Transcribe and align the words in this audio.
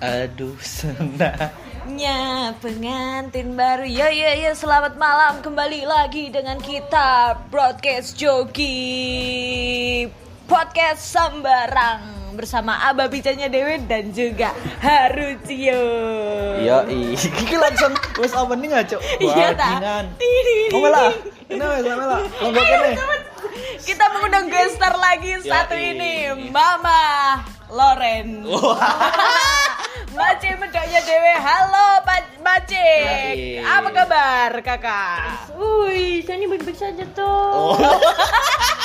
Aduh 0.00 0.56
senang 0.64 1.12
Nya 1.84 2.56
pengantin 2.64 3.52
baru. 3.52 3.84
Ya 3.84 4.08
ya 4.08 4.32
ya. 4.32 4.56
Selamat 4.56 4.96
malam. 4.96 5.44
Kembali 5.44 5.84
lagi 5.84 6.32
dengan 6.32 6.56
kita 6.56 7.36
Broadcast 7.52 8.16
Joki 8.16 10.08
Podcast 10.48 11.04
Sembarang. 11.04 12.32
Bersama 12.32 12.80
Aba 12.88 13.12
Bicanya 13.12 13.52
Dewi 13.52 13.84
dan 13.84 14.16
juga 14.16 14.56
Harucio 14.80 15.82
Iya 16.62 16.86
Iki 16.88 17.56
langsung 17.58 17.92
Wes 18.22 18.32
opening 18.32 18.70
aja 18.70 18.96
Iya 19.18 19.50
tak 19.58 19.82
wes 19.82 20.72
melah 20.72 21.12
Lombok 22.40 22.64
ini 22.64 22.92
Kita 23.82 24.04
mengundang 24.14 24.46
guest 24.46 24.78
star 24.78 24.94
lagi 24.94 25.42
Satu 25.42 25.74
ini 25.74 26.30
Mama 26.54 27.42
Loren 27.68 28.46
Mace 30.10 30.58
medoknya 30.58 31.00
Dewe 31.06 31.34
Halo 31.38 32.02
Pak 32.02 32.42
Mace. 32.42 32.90
Apa 33.62 33.88
kabar 33.94 34.50
kakak? 34.58 35.54
Wih, 35.54 36.26
saya 36.26 36.34
ini 36.34 36.50
baik-baik 36.50 36.74
saja 36.74 37.06
tuh. 37.14 37.78
Oh 37.78 37.78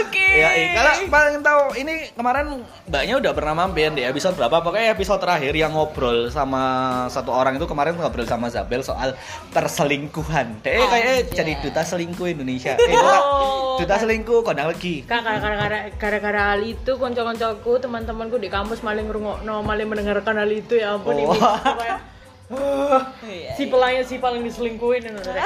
Oke 0.00 0.26
Ya, 0.30 0.50
iya. 0.52 0.70
kalau 0.76 0.92
paling 1.08 1.40
tahu 1.40 1.62
ini 1.76 1.94
kemarin 2.12 2.46
mbaknya 2.84 3.14
udah 3.16 3.32
pernah 3.32 3.54
mampir 3.56 3.90
di 3.90 4.02
episode 4.02 4.34
berapa? 4.34 4.60
Pokoknya 4.60 4.92
episode 4.92 5.18
terakhir 5.18 5.50
yang 5.52 5.72
ngobrol 5.72 6.28
sama 6.28 6.62
satu 7.08 7.30
orang 7.30 7.56
itu 7.56 7.64
kemarin 7.64 7.94
ngobrol 7.94 8.22
sama 8.22 8.46
Zabel 8.46 8.80
soal 8.80 9.18
perselingkuhan. 9.50 10.62
Deh 10.62 10.78
kayaknya 10.78 11.14
Anjay. 11.20 11.34
jadi 11.34 11.52
duta 11.60 11.82
selingkuh 11.82 12.26
Indonesia. 12.28 12.74
Eh, 12.74 12.86
duta, 12.88 13.18
Oh. 13.20 13.76
duta 13.76 13.94
selingkuh 13.96 14.40
kondang 14.42 14.68
lagi. 14.68 15.02
Kak, 15.02 15.20
gara-gara 15.20 15.90
gara-gara 15.92 16.42
hal 16.52 16.62
itu 16.62 16.92
konco-koncoku, 16.92 17.78
teman-temanku 17.78 18.36
di 18.36 18.46
kampus 18.46 18.80
maling 18.80 19.04
ngrungokno, 19.04 19.60
maling 19.60 19.86
mendengarkan 19.86 20.34
hal 20.36 20.48
itu 20.48 20.76
ya 20.76 20.94
ampun 20.94 21.14
Oh. 21.14 21.20
ini 21.20 21.34
kayak 21.34 21.58
Iya, 21.78 21.96
si 23.56 23.68
pelanya 23.68 24.02
si 24.08 24.16
paling 24.16 24.40
diselingkuhin 24.40 25.04
ngono 25.04 25.20
deh. 25.20 25.44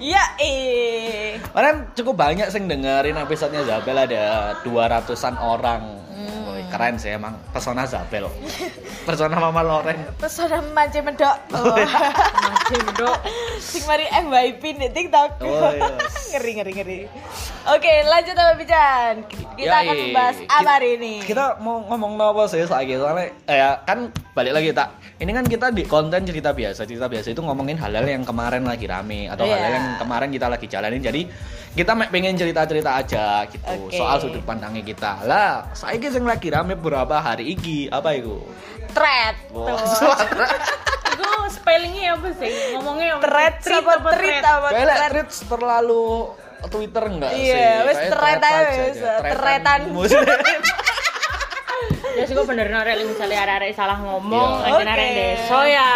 Ya 0.00 0.24
eh 0.40 1.36
Kemarin 1.40 1.92
cukup 1.92 2.14
banyak 2.16 2.48
sih 2.48 2.60
dengerin 2.64 3.16
episodenya 3.20 3.64
Zabel 3.64 3.96
ada 4.08 4.56
200-an 4.64 5.36
orang. 5.36 5.82
Hmm. 6.16 6.56
Keren 6.66 6.96
sih 6.98 7.12
emang 7.14 7.36
pesona 7.52 7.84
Zabel. 7.84 8.26
Pesona 9.06 9.38
Mama 9.38 9.62
Loren. 9.62 10.02
Pesona 10.18 10.58
Mace 10.74 10.98
medok 10.98 11.38
Oh, 11.54 11.78
iya. 11.78 12.10
Masih 12.42 12.80
dok. 12.98 13.18
Sing 13.62 13.86
mari 13.86 14.02
FYP 14.10 14.62
di 14.74 14.88
TikTok 14.90 15.46
Oh, 15.46 15.70
iya. 15.70 15.94
Ngeri 16.34 16.50
ngeri 16.58 16.72
ngeri 16.74 16.98
Oke 17.70 17.92
lanjut 18.02 18.34
sama 18.34 18.52
Bican 18.58 19.14
Kita 19.54 19.62
Ya, 19.62 19.86
akan 19.86 19.94
iya. 19.94 20.02
membahas 20.10 20.36
apa 20.50 20.70
hari 20.74 20.98
ini 20.98 21.14
Kita 21.22 21.62
mau 21.62 21.86
ngomong 21.86 22.18
apa 22.18 22.50
sih 22.50 22.66
soal 22.66 22.82
soalnya 22.82 23.30
eh, 23.46 23.56
ya, 23.62 23.78
kan 23.86 24.10
balik 24.36 24.52
lagi 24.52 24.68
tak. 24.76 25.00
Ini 25.16 25.32
kan 25.32 25.48
kita 25.48 25.72
di 25.72 25.88
konten 25.88 26.20
cerita 26.28 26.52
biasa. 26.52 26.84
Cerita 26.84 27.08
biasa 27.08 27.32
itu 27.32 27.40
ngomongin 27.40 27.80
hal-hal 27.80 28.04
yang 28.04 28.20
kemarin 28.20 28.68
lagi 28.68 28.84
rame 28.84 29.32
atau 29.32 29.48
Iya. 29.48 29.56
hal-hal 29.56 29.72
yang 29.80 29.86
kemarin 29.96 30.28
kita 30.28 30.46
lagi 30.52 30.66
jalanin. 30.68 31.00
Jadi 31.00 31.24
kita 31.72 31.96
pengen 32.12 32.36
cerita-cerita 32.36 33.00
aja 33.00 33.48
gitu 33.48 33.64
Oke. 33.64 33.96
soal 33.96 34.20
sudut 34.20 34.44
pandangnya 34.44 34.84
kita. 34.84 35.24
Lah, 35.24 35.72
saya 35.72 35.96
yang 35.96 36.28
lagi 36.28 36.52
rame 36.52 36.76
beberapa 36.76 37.16
hari 37.16 37.56
iki 37.56 37.88
apa 37.88 38.12
itu? 38.12 38.44
Thread 38.92 39.40
Tuh. 39.48 39.72
Itu 41.16 41.28
spellingnya 41.56 42.20
apa 42.20 42.28
sih? 42.36 42.76
Ngomongnya 42.76 43.16
apa? 43.16 43.20
Thread 43.24 43.54
Tweet 43.64 43.72
sama 43.72 43.92
apa 43.96 44.10
tweet 44.12 44.20
thread? 44.20 44.44
apa 44.44 44.68
thread 44.68 45.28
terlalu 45.48 46.06
Twitter 46.68 47.04
enggak 47.08 47.30
sih? 47.32 47.40
Iya, 47.56 47.68
wes 47.88 47.98
thread 48.12 48.40
thread 49.32 49.64
aja. 49.64 49.96
Ya 52.16 52.24
sih 52.24 52.32
gue 52.32 52.46
bener 52.48 52.72
narek 52.72 53.04
misalnya 53.04 53.44
arek-arek 53.44 53.76
salah 53.76 54.00
ngomong, 54.00 54.64
lagi 54.64 54.82
narek 54.88 55.08
Oke. 55.12 55.16
deso 55.20 55.60
ya. 55.68 55.92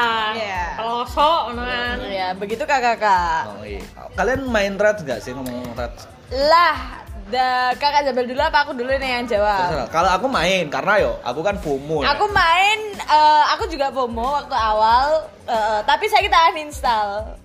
Pelosok 0.77 1.41
ngono 1.49 1.63
kan. 1.65 1.97
Ya 2.05 2.29
begitu 2.37 2.63
kakak-kakak 2.69 3.57
Oh, 3.57 3.65
iya. 3.65 3.81
Kalian 4.13 4.45
main 4.47 4.77
thread 4.77 5.01
enggak 5.01 5.25
sih 5.25 5.33
ngomong 5.33 5.73
thread? 5.73 5.93
Lah 6.31 7.01
da, 7.31 7.73
kakak 7.79 8.11
Jabel 8.11 8.27
dulu 8.27 8.43
apa 8.43 8.59
aku 8.67 8.73
dulu 8.77 8.91
nih 8.91 9.11
yang 9.17 9.25
jawab. 9.25 9.89
Kalau 9.89 10.11
aku 10.13 10.27
main 10.29 10.69
karena 10.69 10.93
yo 11.01 11.13
aku 11.25 11.41
kan 11.41 11.57
FOMO. 11.57 12.05
ya. 12.05 12.13
Aku 12.13 12.27
main, 12.29 12.79
eh, 12.99 13.45
aku 13.55 13.65
juga 13.71 13.89
FOMO 13.95 14.45
waktu 14.45 14.57
awal, 14.57 15.25
eh, 15.47 15.81
tapi 15.87 16.05
saya 16.11 16.21
kita 16.21 16.37
uninstall. 16.53 17.39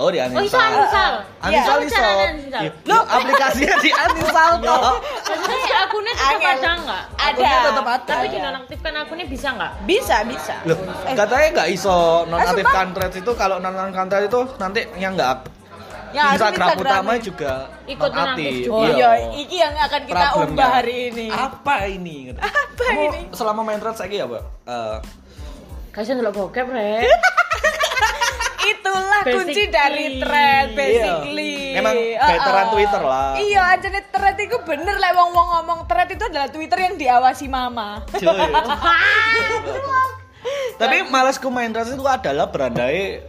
Oh 0.00 0.08
di 0.08 0.16
Oh, 0.16 0.24
itu 0.24 0.32
uninstall. 0.48 0.64
uninstall. 0.72 1.14
Uninstall 1.38 1.76
Iya. 1.76 1.84
iso. 1.84 2.00
Uninstall. 2.00 2.62
Iya. 2.62 2.70
Loh, 2.86 3.02
aplikasinya 3.04 3.76
di 3.78 3.90
uninstall 3.92 4.52
kok. 4.58 4.80
Maksudnya 5.22 5.58
akunnya 5.78 6.12
tetap 6.14 6.30
Angel. 6.32 6.48
ada 6.50 6.70
nggak? 6.74 7.02
Ada. 7.12 7.28
Akunnya 7.28 7.58
tetap 7.62 7.86
ada. 7.86 8.08
Tapi 8.10 8.26
dinonaktifkan 8.30 8.92
akunnya 8.98 9.26
bisa 9.28 9.48
nggak? 9.52 9.72
Bisa, 9.84 10.16
bisa. 10.24 10.54
Loh, 10.64 10.78
Eh, 11.04 11.14
katanya 11.14 11.46
nggak 11.52 11.68
iso 11.70 11.96
nonaktifkan 12.24 12.56
sumpah? 12.86 12.94
thread 12.96 13.12
itu 13.14 13.30
kalau 13.34 13.56
nonaktifkan 13.58 14.06
thread 14.08 14.24
itu 14.24 14.40
nanti 14.56 14.80
yang 14.96 15.12
nggak 15.12 15.34
Yang 16.10 16.24
ada 16.24 16.32
Instagram 16.34 16.66
Instagram 16.66 16.90
utama 16.90 17.12
ya. 17.12 17.20
juga 17.22 17.52
Ikut 17.86 18.10
nonaktif. 18.10 18.50
nonaktif 18.50 18.72
Oh 18.72 18.86
iya, 18.88 19.10
iki 19.36 19.56
yang 19.58 19.74
akan 19.76 20.00
kita 20.02 20.26
Problemnya. 20.26 20.54
ubah 20.56 20.68
hari 20.72 20.94
ini. 21.06 21.26
Apa 21.28 21.74
ini? 21.86 22.16
Apa 22.32 22.82
Kamu 22.82 23.02
ini? 23.06 23.20
selama 23.30 23.60
main 23.62 23.78
thread 23.78 23.94
saya 23.94 24.10
ya, 24.10 24.24
Mbak? 24.24 24.42
Eh, 24.66 24.96
Kasian 25.90 26.16
dulu 26.16 26.30
bokep, 26.40 26.66
Re. 26.66 27.02
Itulah 28.70 29.22
kunci 29.24 29.62
dari 29.68 30.20
thread, 30.20 30.66
basically. 30.74 31.74
Iya. 31.74 31.80
Memang 31.80 31.96
veteran 32.18 32.66
Twitter 32.74 33.02
lah. 33.02 33.30
Iya, 33.38 33.60
aja 33.78 33.86
nih 33.88 34.04
thread 34.10 34.36
itu 34.38 34.56
bener 34.66 34.96
lah 34.98 35.10
wong-wong 35.16 35.48
ngomong 35.58 35.80
thread 35.86 36.10
itu 36.10 36.24
adalah 36.26 36.48
Twitter 36.50 36.78
yang 36.78 36.94
diawasi 36.98 37.46
mama. 37.48 38.02
cuy. 38.14 38.28
Tapi 40.80 40.96
malasku 41.12 41.52
main 41.52 41.72
thread 41.72 41.92
itu 41.92 42.06
adalah 42.06 42.48
berandai 42.48 43.20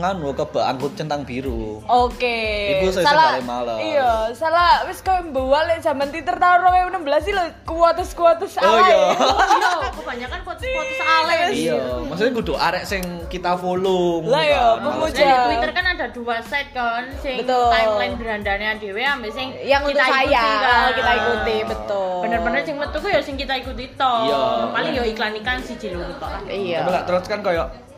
nganu 0.00 0.32
ke 0.32 0.44
angkut 0.56 0.96
centang 0.96 1.22
biru. 1.22 1.84
Oke. 1.84 2.40
Ibu 2.80 2.88
saya 2.88 3.04
salah. 3.04 3.32
malam. 3.40 3.76
Iya, 3.76 4.32
salah 4.32 4.88
wis 4.88 5.04
koyo 5.04 5.28
mbawale 5.28 5.76
zaman 5.78 6.08
Twitter 6.08 6.34
tahun 6.34 6.58
2016 7.04 7.26
sih 7.28 7.32
lo 7.36 7.44
kuotus-kuotus 7.64 8.56
Oh 8.58 8.80
alay. 8.80 8.88
iya. 8.88 9.00
Iya, 9.60 9.72
kebanyakan 9.92 10.40
foto-foto 10.42 11.02
ale. 11.02 11.38
Iya, 11.52 11.78
maksudnya 12.08 12.32
kudu 12.32 12.52
arek 12.56 12.84
sing 12.84 13.02
kita 13.28 13.54
follow. 13.54 14.24
Lah, 14.24 14.40
iya, 14.40 14.64
kan. 14.76 14.84
pemuja. 14.88 15.20
Nah, 15.20 15.28
di 15.30 15.44
Twitter 15.52 15.70
kan 15.70 15.84
ada 15.86 16.06
dua 16.10 16.36
site 16.40 16.70
kan, 16.72 17.04
sing 17.20 17.36
Betul. 17.44 17.68
timeline 17.70 18.14
berandanya 18.16 18.70
dhewe 18.80 19.02
ambek 19.02 19.30
sing 19.30 19.52
Yang 19.60 19.82
untuk 19.84 20.00
kita 20.00 20.04
saya 20.06 20.24
ikuti 20.24 20.56
kan. 20.56 20.90
kita 20.96 21.12
ikuti, 21.12 21.56
betul. 21.68 22.16
Bener-bener 22.24 22.60
sing 22.64 22.76
metu 22.78 22.96
ku 22.96 23.08
ya 23.08 23.20
sing 23.20 23.36
kita 23.36 23.54
ikuti 23.58 23.84
to. 23.92 24.14
Iya. 24.24 24.42
Paling 24.72 24.92
ya 24.96 25.04
iklan-iklan 25.04 25.58
siji 25.60 25.92
lho 25.92 26.08
tok 26.16 26.30
lah. 26.30 26.40
Iya. 26.46 26.78
Tapi 26.80 26.90
nggak 26.90 27.04
terus 27.04 27.24
kan 27.26 27.40
kayak 27.42 27.66
ah 27.66 27.89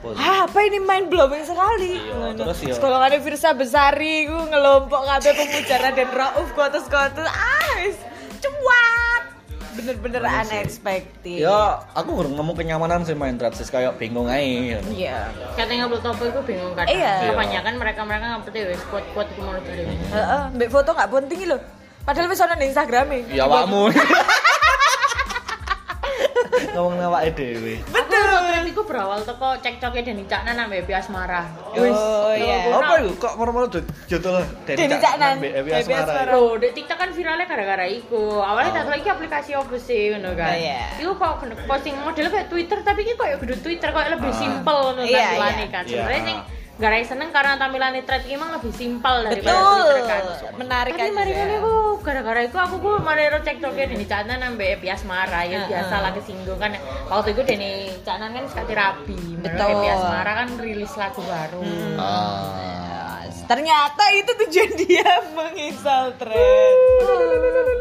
ngono 0.00 0.14
Ah, 0.14 0.46
apa 0.46 0.58
ini 0.62 0.78
mind 0.78 1.06
blowing 1.08 1.42
sekali. 1.42 1.98
Iya, 1.98 2.34
terus 2.34 2.58
ya. 2.60 2.74
Sekolahane 2.74 3.18
Firsa 3.18 3.50
Besari 3.52 4.24
ku 4.24 4.38
ngelompok 4.46 5.00
kabeh 5.00 5.32
pemuja 5.34 5.76
Raden 5.76 6.10
Rauf 6.10 6.48
kuotus-kuotus. 6.52 7.26
Ah, 7.26 7.72
wis 7.80 7.98
cuat. 8.38 9.22
Bener-bener 9.74 10.20
Iya 10.20 10.42
sih. 10.42 10.58
unexpected. 10.58 11.38
Ya, 11.38 11.62
aku 11.92 12.10
kurang 12.12 12.34
nemu 12.34 12.52
kenyamanan 12.52 13.02
sih 13.02 13.14
main 13.14 13.38
thread 13.38 13.54
sih 13.54 13.62
kayak 13.64 13.94
bingung 13.94 14.26
aja. 14.26 14.78
Iya. 14.82 15.30
Katanya 15.54 15.86
ngupload 15.86 16.02
topo 16.04 16.22
iku 16.26 16.40
bingung 16.42 16.74
kan. 16.74 16.86
Iya. 16.86 17.30
Kebanyakan 17.30 17.74
mereka-mereka 17.78 18.24
ngupload 18.34 18.70
wis 18.70 18.82
quote-quote 18.86 19.30
iku 19.34 19.40
mau 19.42 19.54
dhewe. 19.60 19.94
Heeh, 20.10 20.42
mbek 20.54 20.70
foto 20.70 20.90
gak 20.90 21.06
penting 21.08 21.46
lho. 21.46 21.58
Padahal 22.02 22.26
wis 22.26 22.40
ono 22.40 22.54
ning 22.56 22.70
Instagram 22.72 23.06
Ya 23.30 23.44
awakmu. 23.44 23.90
Ngomong 26.78 27.02
awake 27.02 27.34
dhewe. 27.34 27.74
Betul. 27.90 28.06
Thread 28.38 28.66
iku 28.66 28.82
berawal 28.82 29.20
teko 29.22 29.58
cekcoke 29.58 29.98
Deni 29.98 30.22
Caknan 30.24 30.54
ambek 30.56 30.86
Epi 30.86 30.94
Asmara. 30.94 31.42
Oh 31.74 32.30
iya. 32.30 32.70
Apa 32.70 33.02
itu? 33.02 33.18
Kok 33.18 33.34
moro-moro 33.34 33.66
judul 34.06 34.38
Deni 34.62 34.94
Caknan, 34.94 35.42
Ebi 35.42 35.50
Ebi 35.58 35.70
Asmara. 35.74 36.06
Asmara. 36.06 36.30
Loh, 36.30 36.54
di 36.54 36.70
TikTok 36.70 36.94
kan 36.96 37.10
viralnya 37.10 37.44
gara-gara 37.44 37.82
iku. 37.84 38.38
Awalnya 38.38 38.78
tak 38.78 38.94
lagi 38.94 39.08
aplikasi 39.08 39.50
apa 39.52 39.74
sih 39.76 40.14
ngono 40.14 40.30
kan. 40.32 40.54
Oh, 40.54 40.56
iya. 40.56 40.80
Iku 40.96 41.12
kok 41.14 41.32
posting 41.66 41.96
model 41.98 42.26
kayak 42.28 42.46
Twitter 42.46 42.78
tapi 42.80 43.00
iki 43.02 43.14
kayak 43.14 43.36
kudu 43.38 43.54
Twitter 43.58 43.90
kayak 43.90 44.10
lebih 44.14 44.30
Ah. 44.30 44.38
simpel 44.38 44.76
ngono 44.86 45.02
Iya, 45.02 45.18
tampilannya 45.18 45.58
iya. 45.60 45.74
kan. 45.74 45.82
Iya. 45.82 45.92
Sebenarnya 45.98 46.34
sing 46.78 46.86
gara 46.86 47.02
seneng 47.02 47.34
karena 47.34 47.58
tampilannya 47.58 48.06
thread 48.06 48.22
iki 48.22 48.38
emang 48.38 48.54
lebih 48.54 48.70
simpel 48.70 49.26
daripada 49.26 49.50
Betul. 49.50 49.98
Kan. 50.06 50.22
Menarik 50.62 50.94
Tapi 50.94 51.10
aja. 51.10 51.16
mari 51.18 51.30
ngono 51.34 51.54
iku 51.58 51.74
gara-gara 52.06 52.40
iku 52.46 52.56
aku 52.62 52.74
ku 52.78 52.90
mari 53.02 53.26
ro 53.26 53.42
cekcoke 53.42 53.82
Deni 53.82 54.06
Caknan 54.06 54.38
ambek 54.46 54.78
Epi 54.78 54.86
Asmara 54.86 55.42
ya 55.42 55.66
biasa 55.66 55.94
lah 55.98 56.14
kesinggung 56.14 56.62
kan. 56.62 56.78
Waktu 57.10 57.34
itu 57.34 57.42
Deni 57.42 57.90
Caknan 58.06 58.30
kan 58.30 58.44
sekali 58.46 58.72
rapi. 58.78 59.18
Betul. 59.42 59.66
Epi 59.74 59.86
Asmara 59.90 60.32
kan 60.38 60.48
rilis 60.62 60.92
lagu 60.94 61.20
baru. 61.26 61.62
Ah. 61.98 63.26
Ternyata 63.50 64.04
itu 64.14 64.30
tujuan 64.46 64.70
dia 64.78 65.08
menginstal 65.38 66.14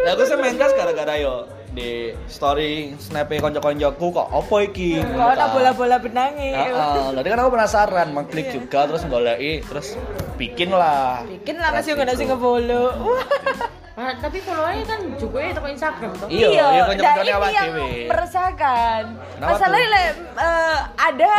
aku 0.08 0.22
sih 0.26 0.38
main 0.40 0.56
thread 0.58 0.74
gara-gara 0.74 1.14
yo 1.22 1.46
di 1.78 2.10
story 2.26 2.98
snap 2.98 3.30
konco-koncoku 3.30 4.06
kok 4.10 4.28
opo 4.34 4.66
iki? 4.66 4.98
Kok 4.98 5.30
ada 5.38 5.54
bola-bola 5.54 6.02
benangi. 6.02 6.50
Heeh, 6.58 7.14
tadi 7.14 7.28
kan 7.30 7.40
aku 7.46 7.52
penasaran, 7.54 8.08
mengklik 8.18 8.50
juga 8.50 8.90
terus 8.90 9.06
goleki 9.06 9.62
terus 9.62 9.94
bikin 10.42 10.74
lah. 10.74 11.22
Bikin 11.30 11.62
lah 11.62 11.70
masih 11.70 11.94
nggak 11.94 12.18
sih 12.18 12.26
ngefollow. 12.26 13.22
Nah, 13.98 14.14
tapi 14.14 14.38
followernya 14.46 14.86
kan 14.86 15.00
juga 15.18 15.42
ya 15.42 15.58
toko 15.58 15.74
Instagram 15.74 16.12
tuh. 16.14 16.30
Iya, 16.30 16.48
iya, 16.54 16.66
nah 16.70 16.86
konco-koncone 16.86 17.26
ini 17.26 17.34
awak 17.34 17.50
yang 17.50 17.70
dhewe. 17.74 17.90
meresahkan. 18.06 19.02
Masalahnya 19.42 19.88
le, 19.90 20.04
eh, 20.38 20.78
ada 20.94 21.32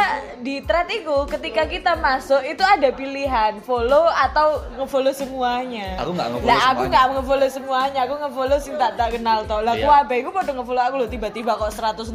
di 0.42 0.54
thread 0.66 0.90
itu 0.90 1.16
ketika 1.30 1.62
kita 1.70 1.92
masuk 1.94 2.42
itu 2.42 2.58
ada 2.58 2.90
pilihan 2.90 3.62
follow 3.62 4.10
atau 4.10 4.58
ngefollow 4.74 5.14
semuanya. 5.14 6.02
Aku 6.02 6.10
nggak 6.10 6.34
nge-follow 6.34 6.50
Lah 6.50 6.60
aku 6.74 6.82
nggak 6.90 7.04
ngefollow 7.14 7.46
semuanya, 7.48 8.00
aku 8.02 8.14
ngefollow 8.26 8.58
sing 8.58 8.74
tak 8.74 8.98
tak 8.98 9.14
kenal 9.14 9.46
toh. 9.46 9.62
Lah 9.62 9.78
Iya. 9.78 9.86
aku 9.86 9.88
abe 9.94 10.14
aku 10.18 10.30
pada 10.34 10.50
ngefollow 10.50 10.82
aku 10.82 10.96
loh 10.98 11.08
tiba-tiba 11.08 11.54
kok 11.54 11.70
162 11.70 12.10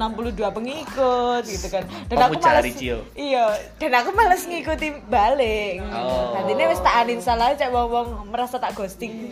pengikut 0.51 1.43
gitu 1.47 1.67
kan. 1.71 1.87
Dan 2.11 2.19
aku 2.19 2.35
malas 2.43 2.67
Cio. 2.75 2.99
Iya, 3.15 3.47
dan 3.79 3.91
aku 3.95 4.11
males 4.11 4.43
ngikuti 4.43 4.91
balik. 5.07 5.79
Oh. 5.87 6.35
Nanti 6.35 6.51
ini 6.51 6.63
wis 6.67 6.83
tak 6.83 7.07
uninstall 7.07 7.39
aja 7.39 7.71
wong-wong 7.71 8.27
merasa 8.27 8.59
tak 8.59 8.75
ghosting. 8.75 9.31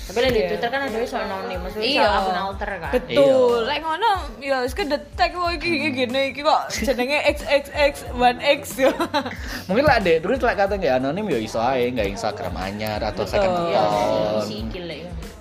Tapi 0.00 0.18
lah 0.18 0.28
di 0.28 0.38
Iya. 0.38 0.48
Twitter 0.48 0.68
kan 0.68 0.80
ada 0.82 0.96
soal 1.04 1.22
anonim, 1.22 1.58
maksudnya 1.60 1.86
Iya. 1.86 2.02
soal 2.02 2.14
akun 2.16 2.38
alter 2.40 2.70
kan. 2.76 2.90
Betul. 2.90 3.58
Lek 3.62 3.80
ngono 3.80 4.10
ya 4.38 4.56
wis 4.60 4.72
kedetek 4.72 5.30
kok 5.30 5.50
iki 5.52 5.68
iki 5.70 5.88
gini 5.94 6.20
iki 6.30 6.40
kok 6.40 6.60
jenenge 6.72 7.18
XXX1X 7.30 8.62
ya. 8.78 8.90
Mungkin 9.68 9.84
lah 9.84 9.98
deh, 9.98 10.18
terus 10.18 10.38
lah 10.40 10.54
kata 10.54 10.74
nggak 10.76 10.94
anonim 10.96 11.26
ya 11.26 11.38
iso 11.38 11.58
ae, 11.58 11.90
nggak 11.90 12.08
Instagram 12.10 12.54
anyar 12.56 13.00
atau 13.00 13.22
second 13.22 13.52
Iya, 13.66 13.80
account. 13.80 14.48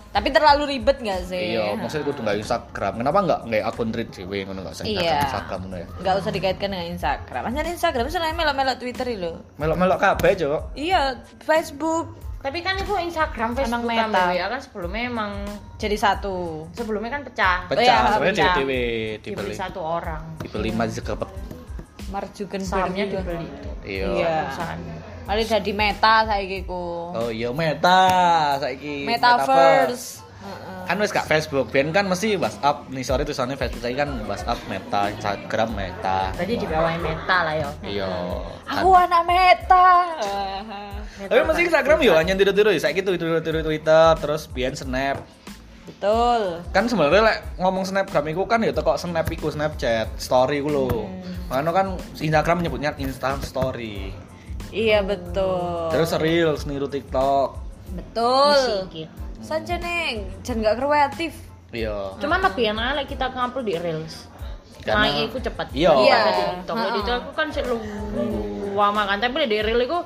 Tapi 0.10 0.34
terlalu 0.34 0.64
ribet 0.76 0.98
nggak 1.00 1.22
sih? 1.24 1.54
Iya, 1.54 1.78
maksudnya 1.78 2.06
kudu 2.06 2.26
nggak 2.26 2.38
Instagram. 2.42 2.94
Kenapa 2.98 3.18
nggak 3.22 3.40
nggak 3.46 3.64
akun 3.64 3.90
tweet 3.90 4.10
sih, 4.10 4.26
ngono 4.26 4.60
nggak 4.66 4.74
usah 4.74 4.86
Iya. 4.86 5.22
Instagram 5.24 5.60
ngono 5.66 5.78
ya. 5.78 5.88
Nggak 6.02 6.16
usah 6.18 6.32
dikaitkan 6.34 6.70
dengan 6.70 6.88
Instagram. 6.90 7.42
Maksudnya 7.46 7.74
Instagram 7.74 8.06
selain 8.10 8.34
melok-melok 8.34 8.78
Twitter 8.82 9.08
lho. 9.14 9.34
Melok-melok 9.58 9.98
kabeh, 10.02 10.34
Cok. 10.36 10.62
Iya, 10.74 11.02
Facebook 11.42 12.29
Tapi 12.40 12.64
kan 12.64 12.80
itu 12.80 12.96
Instagram, 12.96 13.52
Emang 13.52 13.84
Facebook, 13.84 13.84
meta. 13.84 14.08
kan 14.08 14.32
WA 14.32 14.48
kan 14.48 14.62
sebelumnya 14.64 15.04
emang 15.12 15.32
jadi 15.76 15.98
satu. 16.00 16.64
sebelumnya 16.72 17.12
kan 17.12 17.22
pecah. 17.28 17.58
Pecah, 17.68 17.84
iya, 17.84 17.98
sebenarnya 18.16 18.36
pecah. 18.40 18.56
Dibeli 18.56 18.84
dibeli. 19.20 19.54
satu 19.56 19.80
orang. 19.84 20.24
Dibeli 20.40 20.70
Zuckerberg. 20.88 21.32
Mark 22.10 22.32
Zuckerberg 22.32 22.64
Sahamnya 22.64 23.06
juga. 23.12 23.28
dibeli. 23.28 23.48
Iya. 23.84 24.08
Iya. 24.16 24.38
Mari 25.28 25.46
jadi 25.46 25.72
meta 25.78 26.26
saiki 26.26 26.66
ku. 26.66 27.14
Oh 27.14 27.30
iya 27.30 27.54
Meta 27.54 28.02
saiki. 28.58 29.06
Metaverse. 29.06 30.24
Heeh. 30.24 30.29
Kan 30.90 30.98
wis 31.06 31.14
gak 31.14 31.30
Facebook, 31.30 31.70
ben 31.70 31.94
kan 31.94 32.10
mesti 32.10 32.34
WhatsApp. 32.34 32.90
Nih 32.90 33.06
sore 33.06 33.22
tulisannya 33.22 33.54
Facebook 33.62 33.86
saya 33.86 33.94
kan 33.94 34.10
WhatsApp 34.26 34.58
Meta, 34.66 35.14
Instagram 35.14 35.70
Meta. 35.78 36.34
Berarti 36.34 36.54
di 36.58 36.66
bawah 36.66 36.98
meta 36.98 37.38
lah 37.46 37.54
ya. 37.54 37.70
Iya. 37.86 38.10
Kan. 38.66 38.82
Aku 38.82 38.90
anak 38.98 39.22
meta. 39.30 39.86
Meta 41.22 41.30
Tapi 41.30 41.42
mesti 41.46 41.62
kan. 41.62 41.68
Instagram 41.70 41.98
yo 42.02 42.18
hanya 42.18 42.34
tiru-tiru 42.34 42.74
ya. 42.74 42.82
Saiki 42.82 43.06
tiru-tiru 43.06 43.62
Twitter, 43.62 44.18
terus 44.18 44.50
biyen 44.50 44.74
Snap. 44.74 45.22
Betul. 45.86 46.66
Kan 46.74 46.90
sebenarnya 46.90 47.22
lek 47.22 47.40
ngomong 47.62 47.86
Snapgram 47.86 48.26
iku 48.34 48.50
kan 48.50 48.66
ya 48.66 48.74
teko 48.74 48.98
Snap 48.98 49.30
iku 49.30 49.54
Snapchat, 49.54 50.18
story 50.18 50.58
ku 50.66 50.74
lho. 50.74 51.06
Makanya 51.54 51.70
kan 51.70 51.88
Instagram 52.18 52.66
nyebutnya 52.66 52.98
Instant 52.98 53.46
Story. 53.46 54.10
Iya 54.74 55.06
betul. 55.06 55.94
Terus 55.94 56.18
Reels 56.18 56.66
niru 56.66 56.90
TikTok. 56.90 57.62
betul. 57.94 58.90
Sikit. 58.90 59.29
Saja 59.40 59.76
neng, 59.76 60.28
jangan 60.42 60.64
gak 60.64 60.76
kreatif. 60.78 61.34
Iya. 61.70 62.18
Cuman 62.18 62.40
lebih 62.42 62.64
enak 62.70 62.86
lah 62.94 63.06
kita 63.06 63.30
ngupload 63.30 63.66
di 63.66 63.76
Reels. 63.78 64.26
Karena- 64.80 65.06
Nah, 65.06 65.24
itu 65.24 65.38
cepat. 65.38 65.68
Iya. 65.72 65.92
Iya. 65.96 66.18
di 66.18 66.32
TikTok. 66.34 66.76
Kalau 66.76 66.90
di 66.90 67.00
TikTok 67.00 67.18
aku 67.20 67.32
kan 67.34 67.48
sih 67.52 67.64
lama 68.72 69.02
kan, 69.06 69.18
tapi 69.20 69.46
di 69.46 69.58
Reel 69.60 69.82
itu 69.82 70.00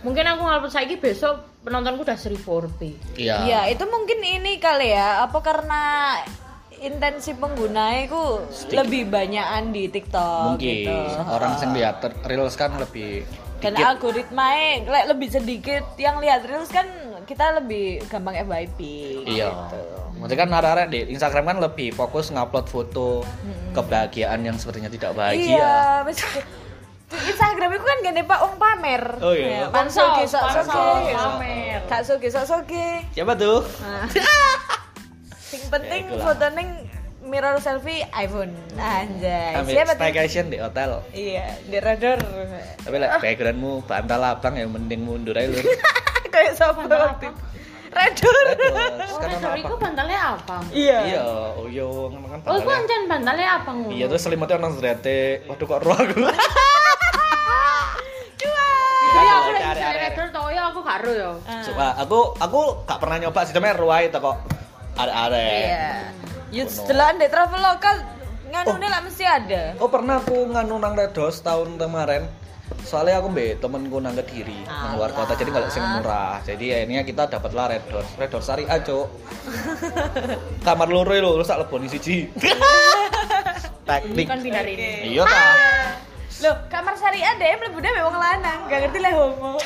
mungkin 0.00 0.24
aku 0.26 0.40
ngupload 0.42 0.72
saiki 0.72 0.96
besok 0.96 1.34
penontonku 1.60 2.02
udah 2.02 2.14
1000 2.14 2.36
lebih. 2.60 2.92
Iya. 3.14 3.36
Iya, 3.44 3.60
itu 3.72 3.84
mungkin 3.84 4.18
ini 4.20 4.56
kali 4.56 4.94
ya. 4.94 5.26
Apa 5.26 5.42
karena 5.42 6.14
intensi 6.78 7.34
pengguna 7.34 7.90
itu 7.98 8.22
lebih 8.70 9.10
banyakan 9.10 9.74
di 9.74 9.90
TikTok 9.90 10.54
Mungkin 10.54 10.74
gitu. 10.86 10.94
orang 11.26 11.58
yang 11.58 11.72
lihat 11.74 11.96
Reels 12.22 12.54
kan 12.54 12.78
lebih 12.78 13.26
Dan 13.58 13.74
lek 14.86 15.10
lebih 15.10 15.28
sedikit 15.28 15.98
yang 15.98 16.22
lihat 16.22 16.46
reels 16.46 16.70
kan 16.70 16.86
kita 17.28 17.60
lebih 17.60 18.00
gampang 18.08 18.40
FYP. 18.40 18.80
Iya. 19.28 19.52
Gitu. 19.52 19.80
Maksudnya 20.18 20.38
kan 20.40 20.48
arah 20.56 20.86
di 20.88 21.12
Instagram 21.12 21.44
kan 21.44 21.58
lebih 21.60 21.92
fokus 21.92 22.32
ngupload 22.32 22.66
foto 22.66 23.22
kebahagiaan 23.76 24.42
yang 24.42 24.56
sepertinya 24.56 24.88
tidak 24.88 25.12
bahagia. 25.12 25.60
Iya, 25.60 25.76
Instagram 27.08 27.70
itu 27.72 27.84
kan 27.84 27.96
gak 28.04 28.14
pak 28.28 28.38
wong 28.44 28.54
pamer. 28.60 29.02
Oh 29.24 29.32
iya. 29.32 29.64
Ya, 29.64 29.66
Pansos 29.72 30.04
Pansos, 30.04 30.28
sok 30.28 30.44
sok 30.44 30.66
pansos, 30.68 31.16
pamer. 31.16 31.80
Kak 31.88 32.00
soge 32.04 32.28
sok 32.28 32.44
soge. 32.44 32.88
Siapa 33.16 33.32
tuh? 33.36 33.64
Nah. 33.80 34.08
Sing 35.48 35.64
penting 35.72 36.04
Ya, 36.12 36.20
foto 36.20 36.46
neng 36.52 36.68
mirror 37.24 37.56
selfie 37.64 38.04
iPhone. 38.12 38.52
Anjay. 38.76 39.56
Ambil 39.56 39.72
Siapa 39.72 39.92
tuh? 39.96 40.00
staycation 40.04 40.44
di 40.52 40.58
hotel. 40.60 41.00
Iya, 41.16 41.56
di 41.64 41.78
radar. 41.80 42.20
Tapi 42.84 42.96
lah 43.00 43.16
backgroundmu 43.16 43.88
bantal 43.88 44.20
abang 44.24 44.54
ya 44.60 44.68
mending 44.68 45.00
mundur 45.08 45.32
aja 45.36 45.48
lu. 45.48 45.60
Kayak 46.34 46.52
siapa 46.54 46.72
Bantal 46.76 47.00
waktu 47.08 47.26
apa? 47.28 48.00
itu? 48.04 48.28
Terus 48.28 49.10
Oh, 49.10 49.20
Redor 49.24 49.48
apa? 49.48 49.58
itu 49.58 49.74
bantalnya 49.74 50.18
apa? 50.36 50.56
Iya. 50.70 50.98
Iya, 51.02 51.22
oh 51.56 51.66
iya, 51.66 51.84
ngono 51.88 52.26
kan 52.26 52.38
Oh, 52.44 52.54
itu 52.54 52.60
bantalnya. 52.60 52.76
ancan 52.78 53.02
bantalnya 53.06 53.46
apa 53.54 53.70
ngono? 53.72 53.90
Iya 53.90 54.04
terus 54.06 54.22
selimutnya 54.22 54.56
orang 54.56 54.72
zrete. 54.74 55.20
Waduh 55.46 55.66
kok 55.66 55.80
roh 55.82 55.96
aku. 55.96 56.16
Jadi 59.08 59.18
Ada, 59.18 59.32
aku 59.32 59.48
ada, 59.48 59.56
lagi 59.56 59.72
misalnya. 59.72 60.00
Redor 60.04 60.26
tau 60.30 60.48
ya 60.48 60.62
aku 60.68 60.78
gak 60.80 60.96
ero 61.00 61.12
ya. 61.12 61.30
Coba 61.64 61.86
aku 61.96 62.18
aku 62.36 62.60
gak 62.84 62.98
pernah 63.00 63.16
nyoba 63.18 63.40
sih 63.42 63.52
cuma 63.52 63.72
ruai 63.72 64.02
itu 64.06 64.18
kok. 64.18 64.36
Ada-ada. 64.94 65.38
Iya. 65.38 65.88
Ya 66.50 66.64
setelah 66.66 67.12
di 67.12 67.26
travel 67.26 67.56
lokal 67.58 67.94
nganune 68.46 68.86
lah 68.86 69.00
mesti 69.00 69.24
ada. 69.24 69.62
Oh 69.78 69.88
pernah 69.88 70.18
aku 70.18 70.44
nganu 70.46 70.76
nang 70.76 70.92
Redos 70.92 71.40
tahun 71.40 71.76
kemarin. 71.76 72.28
Soalnya 72.88 73.20
aku 73.20 73.28
mbak 73.28 73.60
temenku 73.60 74.00
nang 74.00 74.16
kediri 74.16 74.64
nang 74.64 74.96
luar 74.96 75.12
kota 75.12 75.36
jadi 75.36 75.52
kalau 75.52 75.68
sing 75.68 75.84
murah. 75.84 76.40
Jadi 76.40 76.64
ya 76.72 76.78
ini 76.88 77.00
kita 77.04 77.28
dapatlah 77.28 77.76
Redos. 77.76 78.08
Redos 78.16 78.44
sari 78.44 78.64
aja. 78.64 79.04
Kamar 80.66 80.88
loro 80.88 81.12
lho, 81.12 81.30
terus 81.36 81.48
tak 81.48 81.60
leboni 81.64 81.88
siji. 81.88 82.28
Teknik. 83.88 84.26
Kan 84.28 84.40
pindah 84.40 84.64
ini. 84.64 85.16
Iya 85.16 85.24
ta. 85.24 85.44
Loh, 86.38 86.54
kamar 86.70 86.94
syariah 86.94 87.34
deh 87.34 87.50
mlebu 87.58 87.82
dhewe 87.82 87.98
wong 87.98 88.14
lanang, 88.14 88.70
gak 88.70 88.78
ngerti 88.86 88.98
lah 89.02 89.10
homo. 89.10 89.58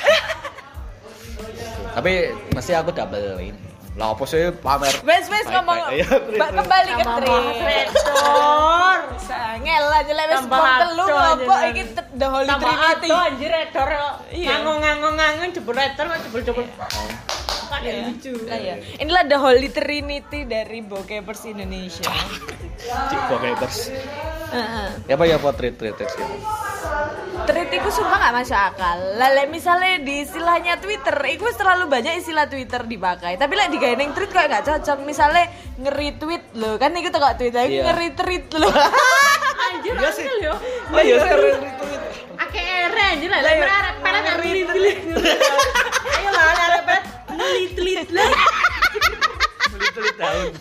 Tapi 2.00 2.32
mesti 2.56 2.72
aku 2.72 2.96
double 2.96 3.36
ini. 3.44 3.60
Lah 3.92 4.16
apa 4.16 4.24
sih 4.24 4.48
pamer? 4.64 4.94
Wes 5.04 5.28
wes 5.28 5.46
ngomong. 5.52 5.92
Iya, 5.92 6.08
Mbak, 6.08 6.50
kembali 6.64 6.90
ke 6.96 7.04
Tri. 7.04 7.28
Redor. 7.60 8.98
Sangel 9.22 9.84
aja 9.88 10.12
lah 10.12 10.24
Tambah 10.28 10.58
wong 10.58 10.76
telu 10.82 11.04
aja. 11.06 11.68
iki 11.68 11.82
the 12.12 12.26
holy 12.26 12.46
Tambah 12.46 12.72
trinity. 12.72 13.06
ado 13.06 13.16
anjir 13.16 13.50
Redor. 13.50 13.88
Iya. 14.28 14.48
Ngangung-ngangung-ngangung 14.52 15.50
jebul 15.52 15.74
Redor 15.74 16.06
jebul 16.18 16.40
jebul. 16.42 16.66
Kan 17.72 17.80
Iya. 17.82 18.04
lucu. 18.04 18.32
Ya. 18.44 18.74
Inilah 19.00 19.24
the 19.24 19.36
holy 19.36 19.68
trinity 19.68 20.44
dari 20.44 20.84
bokepers 20.84 21.48
Indonesia. 21.48 22.04
Cik 22.76 23.20
Bokepers. 23.28 23.88
Ya 25.08 25.14
apa 25.16 25.24
ya 25.24 25.36
potret 25.36 25.74
tweet 25.74 25.96
tweet 25.96 26.10
gitu. 26.10 26.34
Tweet 27.42 27.70
itu 27.72 27.88
sumpah 27.90 28.18
gak 28.20 28.34
masuk 28.36 28.54
akal. 28.54 28.98
Lale 29.16 29.48
misalnya 29.48 29.98
di 29.98 30.22
istilahnya 30.22 30.78
Twitter, 30.78 31.16
itu 31.26 31.42
terlalu 31.56 31.88
banyak 31.88 32.20
istilah 32.20 32.46
Twitter 32.46 32.84
dipakai. 32.84 33.34
Tapi 33.34 33.52
lek 33.56 33.72
digawe 33.72 33.94
ning 33.96 34.12
tweet 34.12 34.30
kok 34.30 34.46
gak 34.46 34.62
cocok. 34.62 34.98
Misalnya 35.02 35.48
nge-retweet 35.74 36.44
lho, 36.54 36.76
kan 36.76 36.92
itu 36.92 37.08
kok 37.10 37.34
Twitter 37.34 37.64
Iya. 37.64 37.82
nge-retweet 37.88 38.46
lho. 38.52 38.68
Anjir 39.62 39.94
Iya 39.96 40.10
sih. 40.12 40.26
Oh 40.92 41.00
iya 41.00 41.16
sekarang 41.18 41.56
Akeh 42.52 42.60
ere 42.68 43.04
anjir 43.16 43.32
lah. 43.32 43.40
Lah, 43.40 43.52
iya. 43.56 43.64
Lah 43.64 43.76
arep 43.80 43.96
pelet 44.04 44.24
telit. 44.68 44.96
Ayo 46.12 46.30
lah 46.36 46.44
arep 46.52 46.82
pelet 46.84 47.70
telit 47.72 48.08
lah. 48.12 48.28
Tweet 49.72 50.16
tahun. 50.20 50.52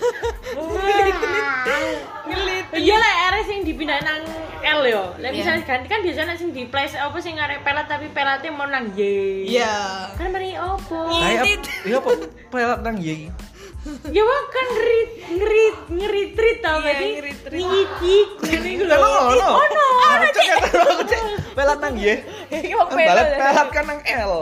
Ngelit. 2.32 2.64
Iya 2.80 2.96
lah 2.96 3.14
ere 3.28 3.44
sing 3.44 3.68
dipindahin 3.68 4.08
nang 4.08 4.24
L 4.64 4.88
yo. 4.88 5.20
Lah 5.20 5.30
misalnya 5.36 5.68
ganti 5.68 5.92
kan 5.92 6.00
biasanya 6.00 6.40
sing 6.40 6.56
di 6.56 6.64
place 6.72 6.96
apa 6.96 7.20
sing 7.20 7.36
arep 7.36 7.60
pelet 7.60 7.84
tapi 7.92 8.08
peletnya 8.08 8.56
mau 8.56 8.72
nang 8.72 8.96
Y. 8.96 9.52
Iya. 9.52 10.16
Kan 10.16 10.32
mari 10.32 10.56
opo? 10.56 11.12
Nah, 11.12 11.44
ya, 11.44 11.44
ya 11.84 12.00
apa 12.00 12.12
pelat 12.48 12.80
nang 12.88 13.04
ye. 13.04 13.28
Ya 14.14 14.22
wah 14.22 14.42
kan 14.46 14.66
ngerit 14.78 15.10
ngerit 15.26 15.78
ngeritrit 15.90 16.58
tau 16.62 16.78
Iya, 16.78 16.86
berarti 16.86 17.08
ngeritrit. 17.18 17.66
ngicik 17.66 18.28
ngene 18.46 18.70
lho. 18.78 18.94
Emang 18.94 19.14
ono? 19.34 19.48
Oh 19.58 19.66
no. 19.66 19.86
Cek 20.22 20.48
aku 20.54 21.04
cek 21.10 21.22
pelat 21.58 21.78
nang 21.82 21.96
ye. 21.98 22.14
Iki 22.48 22.78
wong 22.78 22.90
balet 22.94 23.28
pelat 23.34 23.68
kan 23.74 23.84
nang 23.90 24.00
L. 24.06 24.34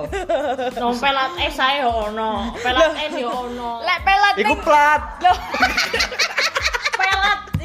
No 0.75 0.87
pelat 0.91 1.31
S 1.39 1.55
ae 1.57 1.79
ono. 1.81 2.51
Pelat 2.59 2.91
N 2.99 3.11
yo 3.15 3.29
ono. 3.47 3.79
Lek 3.79 3.99
pelat 4.03 4.33
Iku 4.35 4.55
plat. 4.59 5.03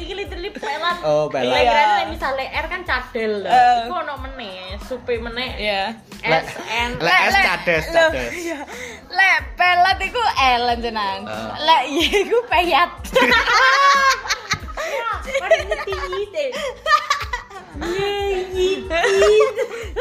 Iki 0.05 0.13
literally 0.13 0.53
pelat. 0.53 1.01
Oh, 1.01 1.25
pelat. 1.33 1.65
Iya. 1.65 2.05
Kan 2.05 2.13
misalnya 2.13 2.45
R 2.61 2.65
kan 2.69 2.81
cadel 2.85 3.41
lho. 3.41 3.49
Eh. 3.49 3.89
Iku 3.89 3.93
ono 4.05 4.13
meneh, 4.21 4.77
supe 4.85 5.17
meneh. 5.17 5.49
Iya. 5.57 5.97
S 6.21 6.53
N 6.69 7.01
Lek 7.01 7.19
S 7.33 7.35
cades, 7.41 7.85
iya. 8.37 8.61
Lek 9.09 9.37
pelet 9.57 9.85
pelat 9.85 10.01
iku 10.01 10.21
Ellen 10.41 10.79
jenengan. 10.81 11.21
Ah. 11.29 11.53
Lah 11.61 11.81
iya 11.85 12.25
iku 12.25 12.41
peyat. 12.49 12.89
Mari 15.41 15.57
ngetit. 15.69 16.51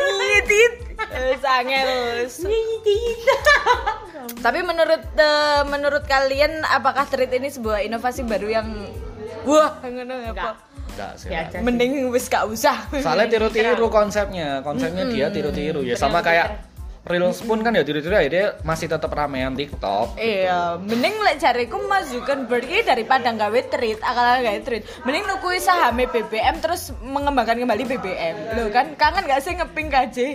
Ngitit. 0.05 0.73
Sangel. 1.45 1.89
Tapi 4.41 4.61
menurut 4.65 5.05
eh, 5.21 5.63
menurut 5.69 6.05
kalian 6.09 6.65
apakah 6.65 7.05
treat 7.05 7.29
ini 7.37 7.53
sebuah 7.53 7.85
inovasi 7.85 8.25
baru 8.25 8.49
yang 8.49 8.69
wah 9.47 9.71
ngono 9.81 10.15
apa? 10.21 10.33
Enggak. 10.33 10.55
Enggak 10.95 11.13
sih. 11.17 11.29
Pak. 11.31 11.63
Mending 11.63 11.91
wis 12.11 12.27
gak 12.27 12.45
usah. 12.51 12.77
Soalnya 13.01 13.27
tiru-tiru 13.31 13.87
konsepnya, 13.89 14.61
konsepnya 14.61 15.05
dia 15.09 15.27
tiru-tiru 15.31 15.81
ya 15.87 15.97
sama 15.97 16.21
kayak 16.21 16.74
Reels 17.05 17.45
pun 17.45 17.61
kan 17.61 17.77
ya 17.77 17.85
tiru-tiru 17.85 18.17
akhirnya 18.17 18.57
masih 18.65 18.89
tetap 18.89 19.13
ramean 19.13 19.53
TikTok. 19.53 20.17
Iya, 20.17 20.81
mending 20.81 21.21
lek 21.21 21.37
jariku 21.37 21.77
Mas 21.85 22.09
Zuckerberg 22.09 22.65
daripada 22.81 23.29
gawe 23.29 23.61
treat, 23.69 24.01
akal 24.01 24.41
gawe 24.41 24.61
treat. 24.65 24.89
Mending 25.05 25.29
nukui 25.29 25.61
saham 25.61 26.01
BBM 26.01 26.65
terus 26.65 26.97
mengembangkan 27.05 27.61
kembali 27.61 27.85
BBM. 27.85 28.37
Loh 28.57 28.73
kan 28.73 28.97
kangen 28.97 29.29
gak 29.29 29.45
sih 29.45 29.53
ngeping 29.53 29.93
KJ? 29.93 30.17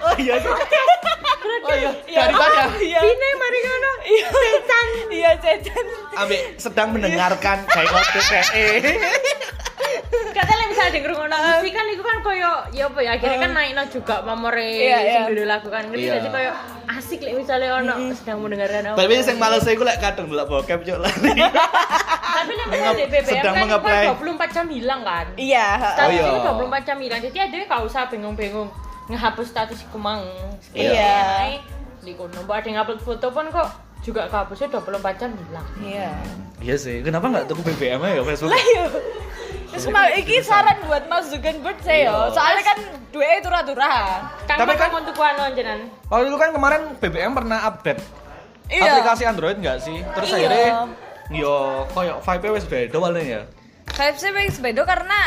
Oh 0.00 0.16
iya 0.16 0.40
sih. 0.40 0.48
Oh 0.48 1.76
iya, 1.76 1.92
daripada 2.08 2.72
Iya. 2.80 3.00
Ini 3.04 3.28
mari 3.36 3.58
ngono. 3.60 3.92
Iya, 4.00 4.26
cecan. 4.32 4.86
Iya, 5.12 5.30
cecan. 5.36 5.84
Ambek 6.16 6.40
sedang 6.56 6.88
mendengarkan 6.96 7.68
kayak 7.68 8.48
eh. 8.56 8.96
Katanya 10.30 10.64
misalnya 10.72 10.92
di 10.94 11.00
ngrungokno 11.04 11.36
musik 11.36 11.72
kan 11.74 11.86
itu 11.90 12.02
kan 12.02 12.16
koyo 12.22 12.52
ya 12.72 12.86
apa 12.88 12.98
ya 13.02 13.10
akhirnya 13.18 13.38
kan 13.42 13.52
naikno 13.52 13.82
juga 13.90 14.14
pamore 14.22 14.70
Iya, 14.90 14.98
iya. 14.98 15.12
sing 15.14 15.24
dulu 15.30 15.42
lakukan. 15.46 15.82
Ngerti 15.88 16.02
Iya. 16.02 16.12
jadi 16.18 16.28
koyo 16.34 16.52
asik 16.90 17.20
lek 17.22 17.34
misalnya 17.38 17.68
ono 17.78 17.94
sedang 18.18 18.38
mendengarkan 18.42 18.82
apa. 18.90 18.96
Tapi 18.98 19.12
sing 19.22 19.36
males 19.38 19.64
iku 19.64 19.82
lek 19.86 19.98
kadang 20.02 20.26
delok 20.26 20.46
bokep 20.50 20.80
cuk 20.82 20.98
lah. 20.98 21.12
Tapi 22.40 22.52
nek 22.58 22.66
misalnya 22.66 22.98
di 22.98 23.06
BBM 23.06 23.26
sedang 23.30 23.54
kan 23.54 23.62
itu 23.62 23.66
mengapply. 23.70 24.06
kan 24.10 24.48
24 24.50 24.56
jam 24.56 24.66
hilang 24.66 25.00
kan. 25.06 25.26
Iya, 25.38 25.68
Status 25.78 26.12
iya. 26.12 26.22
itu 26.26 26.38
24 26.42 26.88
jam 26.88 26.96
hilang. 26.98 27.20
Jadi 27.22 27.38
ada 27.38 27.54
gak 27.68 27.82
usah 27.86 28.02
bingung-bingung 28.10 28.68
ngehapus 29.10 29.46
status 29.50 29.78
iku 29.86 29.98
mang. 29.98 30.22
Iya. 30.74 31.58
Di 32.00 32.12
kono 32.16 32.42
mbok 32.42 32.56
ada 32.58 32.68
ngupload 32.70 33.00
foto 33.02 33.26
pun 33.28 33.46
kok 33.52 33.68
juga 34.00 34.24
kehapusnya 34.32 34.72
24 34.72 35.20
jam 35.20 35.30
hilang. 35.36 35.66
Iya. 35.84 36.10
Iya 36.60 36.76
sih, 36.76 37.00
kenapa 37.00 37.28
nggak 37.28 37.48
tuku 37.48 37.60
BBM 37.72 38.00
ya 38.04 38.20
Facebook? 38.24 38.52
Terus 39.70 39.86
mau 39.86 40.06
iki 40.10 40.42
saran 40.42 40.78
buat 40.82 41.06
Mas 41.06 41.30
Zuckerberg 41.30 41.78
saya, 41.80 42.10
Iya. 42.10 42.16
soalnya 42.30 42.64
kan 42.64 42.78
duwe 43.08 43.38
turah-turah. 43.38 43.98
Kang 44.44 44.58
Tapi 44.58 44.66
Tapi 44.66 44.72
kan- 44.76 44.90
kan 44.90 45.00
untuk 45.00 45.14
kuano 45.14 45.44
jenengan. 45.50 45.80
Waktu 46.06 46.26
itu 46.26 46.36
kan 46.36 46.50
kemarin 46.50 46.82
BBM 46.96 47.32
pernah 47.32 47.58
update 47.64 48.00
Iya. 48.66 48.82
aplikasi 48.92 49.22
Android 49.24 49.56
nggak 49.56 49.78
sih? 49.80 49.98
Terus 50.02 50.28
Iya. 50.28 50.36
akhirnya 50.36 50.68
yo 51.30 51.54
koyo 51.88 52.18
vibe 52.18 52.48
wis 52.52 52.66
beda 52.66 52.96
awalnya 52.96 53.22
ya. 53.22 53.40
Saya 53.90 54.10
sih 54.12 54.30
wis 54.32 54.58
beda 54.58 54.82
karena 54.82 55.18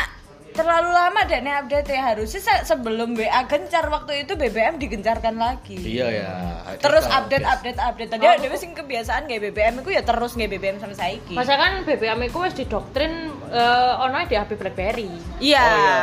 terlalu 0.54 0.86
lama 0.88 1.26
dan 1.26 1.42
update 1.42 1.90
ya 1.90 2.00
harusnya 2.06 2.38
se- 2.38 2.64
sebelum 2.64 3.12
WA 3.12 3.42
gencar 3.42 3.90
waktu 3.90 4.22
itu 4.22 4.38
BBM 4.38 4.78
digencarkan 4.78 5.34
lagi. 5.34 5.74
Iya 5.74 6.06
ya. 6.14 6.30
Terus 6.78 7.02
update 7.04 7.42
update 7.42 7.74
update 7.76 8.06
tadi 8.08 8.22
ada 8.22 8.54
sing 8.54 8.70
kebiasaan 8.70 9.26
kayak 9.26 9.50
BBM 9.50 9.82
itu 9.82 9.90
ya 9.90 10.00
terus 10.00 10.32
nggak 10.32 10.46
BBM 10.48 10.78
sampai 10.78 10.94
saiki. 10.94 11.34
Masa 11.34 11.58
kan 11.58 11.82
BBM 11.82 12.22
itu 12.22 12.38
wis 12.38 12.54
didoktrin 12.54 13.33
eh 13.54 13.92
ono 13.96 14.18
di 14.26 14.34
HP 14.34 14.50
BlackBerry. 14.54 15.10
Iya. 15.38 15.62
Oh 15.62 15.76
iya. 15.76 16.00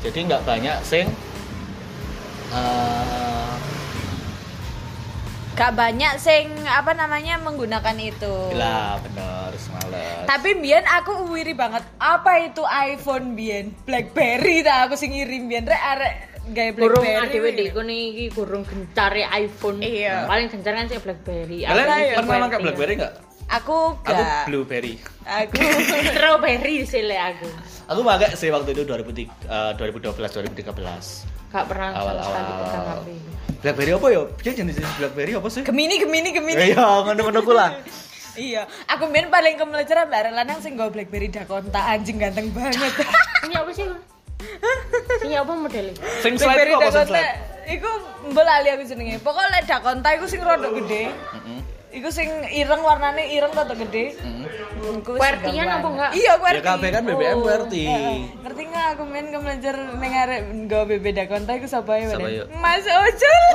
Jadi 0.00 0.18
nggak 0.24 0.42
banyak 0.42 0.76
sing 0.82 1.06
eh 2.48 3.52
Gak 5.52 5.74
banyak 5.74 6.22
sing 6.22 6.54
apa 6.70 6.94
namanya 6.94 7.34
menggunakan 7.42 7.98
itu. 7.98 8.54
lah 8.54 8.94
bener 9.02 9.50
males. 9.50 10.22
Tapi 10.22 10.54
Bian 10.54 10.86
aku 10.86 11.26
wiri 11.26 11.50
banget. 11.50 11.82
Apa 11.98 12.46
itu 12.46 12.62
iPhone 12.62 13.34
Bian? 13.34 13.74
BlackBerry 13.82 14.62
ta 14.62 14.86
aku 14.86 14.94
sing 14.94 15.10
ngirim 15.10 15.50
Bian 15.50 15.66
rek 15.66 15.82
arek 15.82 16.14
gawe 16.54 16.70
Gurung 16.78 17.02
BlackBerry. 17.02 17.26
adewe 17.26 17.48
di 17.50 17.64
kono 17.74 17.90
iki 17.90 18.30
gurung 18.30 18.62
gencare 18.62 19.26
iPhone. 19.34 19.82
Iya. 19.82 20.30
Paling 20.30 20.46
gencar 20.46 20.78
kan 20.78 20.86
sih 20.86 21.02
BlackBerry. 21.02 21.66
Kalian 21.66 21.86
ya? 21.90 22.14
pernah 22.14 22.38
pakai 22.46 22.58
BlackBerry 22.62 22.92
nggak? 22.94 23.14
Aku 23.48 23.96
Aku 24.04 24.12
gak. 24.12 24.44
Blueberry. 24.44 25.00
Aku 25.24 25.56
Strawberry 26.12 26.84
sih 26.84 27.00
le 27.00 27.16
aku. 27.16 27.48
Aku 27.88 28.00
pakai 28.04 28.36
sih 28.36 28.52
waktu 28.52 28.76
itu 28.76 28.84
2003, 28.84 29.24
eh, 29.24 29.72
2012 29.80 30.12
2013. 30.12 31.24
Gak 31.48 31.64
pernah 31.64 31.96
Awal-awal. 31.96 32.44
HP. 32.68 33.08
BlackBerry 33.58 33.92
apa 33.96 34.06
ya? 34.12 34.22
Dia 34.44 34.52
jenis 34.54 34.76
BlackBerry 35.00 35.32
apa 35.34 35.48
sih? 35.48 35.62
Gemini 35.64 35.96
Gemini 35.96 36.30
Gemini. 36.30 36.60
Iya, 36.70 36.84
ngono-ngono 37.02 37.40
ku 37.42 37.52
lah. 37.56 37.72
Iya, 38.38 38.70
aku 38.86 39.10
main 39.10 39.26
paling 39.26 39.58
kemelecer 39.58 39.98
arek 39.98 40.30
lanang 40.30 40.62
sing 40.62 40.78
nggo 40.78 40.94
BlackBerry 40.94 41.26
Dakonta 41.26 41.90
anjing 41.90 42.22
ganteng 42.22 42.54
banget. 42.54 42.78
Ini 43.50 43.54
apa 43.58 43.70
sih? 43.74 43.82
Ini 45.26 45.42
apa 45.42 45.52
modelnya? 45.58 45.98
Sing 46.22 46.38
slide 46.38 46.54
BlackBerry 46.54 46.70
ku 46.70 46.78
apa 46.78 46.86
sing 46.86 46.94
Dakonta 46.94 47.18
slide? 47.18 47.34
iku 47.66 47.90
mbel 48.30 48.44
lali 48.46 48.68
aku 48.70 48.82
jenenge. 48.86 49.18
Pokoknya 49.26 49.58
Dakonta 49.66 50.08
iku 50.14 50.30
sing 50.30 50.38
rada 50.38 50.70
gede. 50.70 51.10
Heeh. 51.10 51.60
Iku 51.98 52.14
sing 52.14 52.30
ireng 52.54 52.78
warnane 52.80 53.26
ireng 53.26 53.50
rada 53.50 53.74
gede. 53.74 54.14
QWERTY-an 55.02 55.66
gampang 55.66 55.82
apa 55.82 55.88
enggak? 55.90 56.10
Iya, 56.14 56.32
QWERTY. 56.38 56.62
Ya 56.62 56.70
kabeh 56.70 56.88
kan 56.94 57.02
BBM 57.02 57.34
Oh, 57.34 57.42
QWERTY. 57.42 57.82
heeh. 57.84 58.18
Ngerti 58.38 58.62
enggak 58.70 58.86
aku 58.94 59.02
main 59.02 59.26
kemelecer 59.28 59.76
ning 59.98 60.12
arek 60.14 60.40
nggo 60.46 60.80
BB 60.86 61.06
Dakonta 61.10 61.58
iku 61.58 61.66
sapa 61.66 61.98
ya? 61.98 62.14
Mas 62.62 62.86
Ojol. 62.86 63.42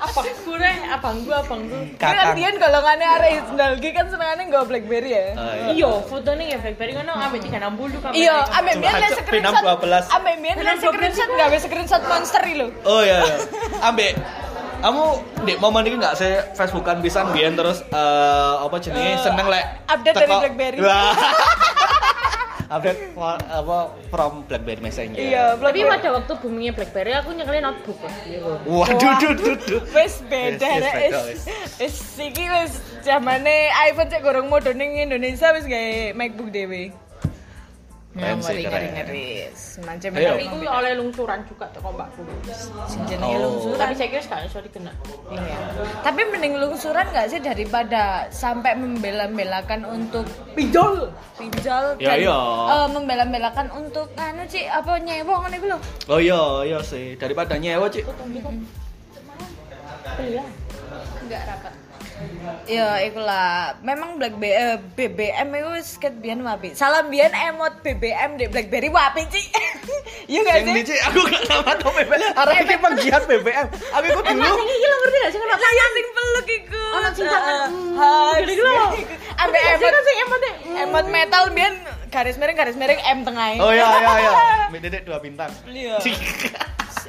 Apa 0.00 0.20
gue? 0.26 0.70
Abangku, 0.90 1.30
abangku. 1.30 1.78
Kan 1.94 2.16
Kakang. 2.16 2.34
Dian 2.34 2.56
golongane 2.56 3.04
arek 3.04 3.30
nostalgia 3.46 3.90
kan 3.94 4.06
senengane 4.10 4.42
nggo 4.48 4.60
BlackBerry 4.66 5.10
ya. 5.12 5.24
Ah, 5.36 5.54
iya. 5.54 5.70
Iya, 5.76 5.90
fotonya 6.08 6.44
ya 6.50 6.58
BlackBerry 6.58 6.92
kan 6.96 7.04
ambek 7.06 7.40
360 7.46 8.02
kamera. 8.02 8.16
Iya, 8.16 8.36
ambek 8.50 8.74
biyen 8.80 8.94
aja 8.96 9.08
screenshot. 9.14 9.62
P612. 9.62 10.02
Ambek 10.10 10.34
biyen 10.40 10.56
liat 10.58 10.78
screenshot 10.80 11.30
gawe 11.30 11.56
screenshot 11.60 12.02
monster 12.08 12.42
lho. 12.48 12.66
Oh 12.82 13.00
iya, 13.04 13.22
iya. 13.22 13.36
Ambek 13.86 14.12
kamu 14.80 15.04
di 15.44 15.52
momen 15.56 15.82
ini 15.84 15.96
nggak 16.00 16.16
saya 16.16 16.48
Facebookan 16.52 16.98
bisa 16.98 17.24
biyen 17.30 17.54
terus 17.54 17.84
eh, 17.84 18.54
apa 18.60 18.76
jenenge 18.80 19.20
seneng 19.20 19.46
lek 19.46 19.64
update 19.86 20.16
dari 20.16 20.32
BlackBerry. 20.32 20.78
Update 22.70 23.18
for- 23.18 23.42
apa 23.50 23.78
from 24.14 24.46
BlackBerry 24.46 24.78
Messenger. 24.78 25.18
Iya, 25.18 25.58
Tapi 25.58 25.82
pada 25.82 26.14
waktu 26.14 26.32
boomingnya 26.38 26.70
BlackBerry 26.70 27.18
aku 27.18 27.34
nyekelin 27.34 27.66
notebook 27.66 27.98
lah. 27.98 28.14
Waduh, 28.62 29.12
duh, 29.18 29.32
duh, 29.34 29.56
duh. 29.58 29.82
Wis 29.90 30.22
beda 30.30 30.78
Wis 30.78 31.50
wis 31.82 31.96
iki 32.14 32.46
wis 32.46 32.78
zamane 33.02 33.74
iPhone 33.90 34.06
cek 34.06 34.22
gorong 34.22 34.46
modo 34.46 34.70
ning 34.70 35.02
Indonesia 35.02 35.50
wis 35.50 35.66
gawe 35.66 36.14
MacBook 36.14 36.54
dhewe. 36.54 36.94
Keren 38.10 38.42
sih, 38.42 38.66
keren. 38.66 38.90
Ayo. 38.90 40.34
Tapi 40.34 40.44
aku 40.50 40.66
oleh 40.66 40.92
lungsuran 40.98 41.46
juga 41.46 41.70
teko 41.70 41.94
mbakku. 41.94 42.26
jenenge 43.06 43.38
Oh. 43.38 43.42
lungsuran. 43.46 43.78
Tapi 43.78 43.94
saya 43.94 44.08
kira 44.10 44.22
sekarang 44.26 44.44
iso 44.50 44.58
dikena. 44.58 44.92
Iya. 45.30 45.58
Tapi 46.02 46.20
mending 46.26 46.54
lungsuran 46.58 47.06
nggak 47.06 47.26
sih 47.30 47.38
daripada 47.38 48.26
sampai 48.34 48.74
membela-belakan 48.74 49.86
untuk 49.86 50.26
pinjol, 50.58 51.14
pinjol 51.38 51.94
Ya, 52.02 52.18
dan, 52.18 52.26
iya. 52.26 52.38
eh, 52.66 52.88
membela-belakan 52.90 53.68
untuk 53.78 54.10
anu 54.18 54.42
sih 54.50 54.66
apa 54.66 54.98
nyewa 54.98 55.46
ngono 55.46 55.54
iku 55.54 55.66
lho. 55.70 55.78
Oh 56.10 56.18
iya, 56.18 56.42
iya 56.66 56.78
sih. 56.82 57.14
Daripada 57.14 57.54
nyewa, 57.62 57.86
Cik. 57.86 58.10
Iya. 60.18 60.42
Enggak 61.22 61.42
rapat. 61.46 61.74
Ya, 62.64 63.02
ikulah. 63.02 63.74
Memang 63.80 64.16
Black 64.16 64.36
B- 64.36 64.52
eh, 64.52 64.78
BBM 64.94 65.48
itu 65.50 65.70
wis 65.74 65.88
ket 65.96 66.14
biyen 66.18 66.40
wapi. 66.40 66.72
Salam 66.72 67.10
biyen 67.10 67.32
emot 67.32 67.82
BBM 67.82 68.38
di 68.38 68.46
BlackBerry 68.46 68.88
wapi, 68.88 69.26
Ci. 69.26 69.42
Iya 70.30 70.46
gak 70.46 70.62
sih? 70.62 70.74
di 70.78 70.82
Cik, 70.86 71.00
aku 71.10 71.18
gak 71.26 71.42
nama 71.50 71.72
tau 71.74 71.90
BBM. 71.90 72.22
Arah 72.38 72.54
ini 72.54 72.76
penggiat 72.78 73.22
BBM. 73.26 73.66
Aku 73.66 74.04
ikut 74.06 74.24
dulu. 74.24 74.38
Mas 74.38 74.62
iki 74.62 74.86
lo 74.86 74.96
ngerti 75.02 75.16
gak 75.18 75.30
sih 75.30 75.40
kenapa? 75.42 75.58
Lah 75.58 75.72
ya 75.74 75.86
sing 75.90 76.06
peluk 76.14 76.48
iku. 76.48 76.84
Ono 76.94 77.08
lho. 77.10 78.86
Ambek 79.42 79.60
Ngerti 79.60 79.66
gak 79.66 79.74
sih 79.74 79.86
emot 79.86 79.90
kan 79.90 80.02
sing 80.06 80.16
emotnya? 80.22 80.52
emot 80.80 81.06
metal 81.10 81.44
biyen 81.50 81.74
garis 82.10 82.36
miring 82.38 82.56
garis 82.58 82.76
miring 82.78 83.00
M 83.02 83.18
tengah. 83.26 83.58
Oh 83.58 83.74
iya, 83.74 83.86
iya, 83.86 84.12
iya. 84.22 84.32
Mbak 84.70 84.80
Dedek 84.86 85.02
dua 85.02 85.18
bintang. 85.18 85.50
Iya. 85.66 85.98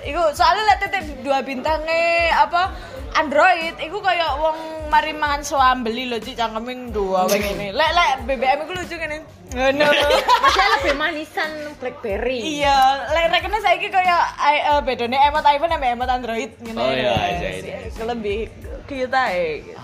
Iku 0.01 0.21
soalnya 0.33 0.63
liat 0.65 0.79
titip 0.81 1.05
dua 1.21 1.45
bintangnya 1.45 2.33
apa 2.41 2.73
Android, 3.11 3.75
iku 3.77 3.99
kayak 3.99 4.39
wong 4.39 4.57
mari 4.91 5.11
mangan 5.13 5.41
soam 5.41 5.81
beli 5.81 6.03
loh 6.05 6.19
cik 6.19 6.35
cangkeming 6.35 6.91
dua 6.91 7.23
weng 7.25 7.39
ini. 7.41 7.71
Lek 7.71 7.89
lek 7.89 8.11
BBM 8.25 8.59
iku 8.61 8.73
lucu 8.75 8.95
ngene. 8.95 9.17
Ngono. 9.51 9.87
Masih 10.43 10.65
lebih 10.73 10.95
manisan 10.95 11.51
BlackBerry. 11.75 12.39
iya, 12.59 12.75
lek 13.07 13.31
rekene 13.31 13.59
saiki 13.59 13.87
kayak 13.87 14.23
i- 14.37 14.63
eh, 14.65 14.81
bedone 14.81 15.17
emot 15.21 15.43
iPhone 15.45 15.71
sama 15.71 15.87
emot 15.87 16.09
Android 16.09 16.51
ngene. 16.57 16.75
Oh, 16.77 16.87
iya, 16.89 17.15
iya, 17.33 17.49
iya. 17.57 17.77
Iku 17.87 18.03
lebih 18.05 18.51
kita 18.85 19.21
ya 19.27 19.43
gitu. 19.61 19.79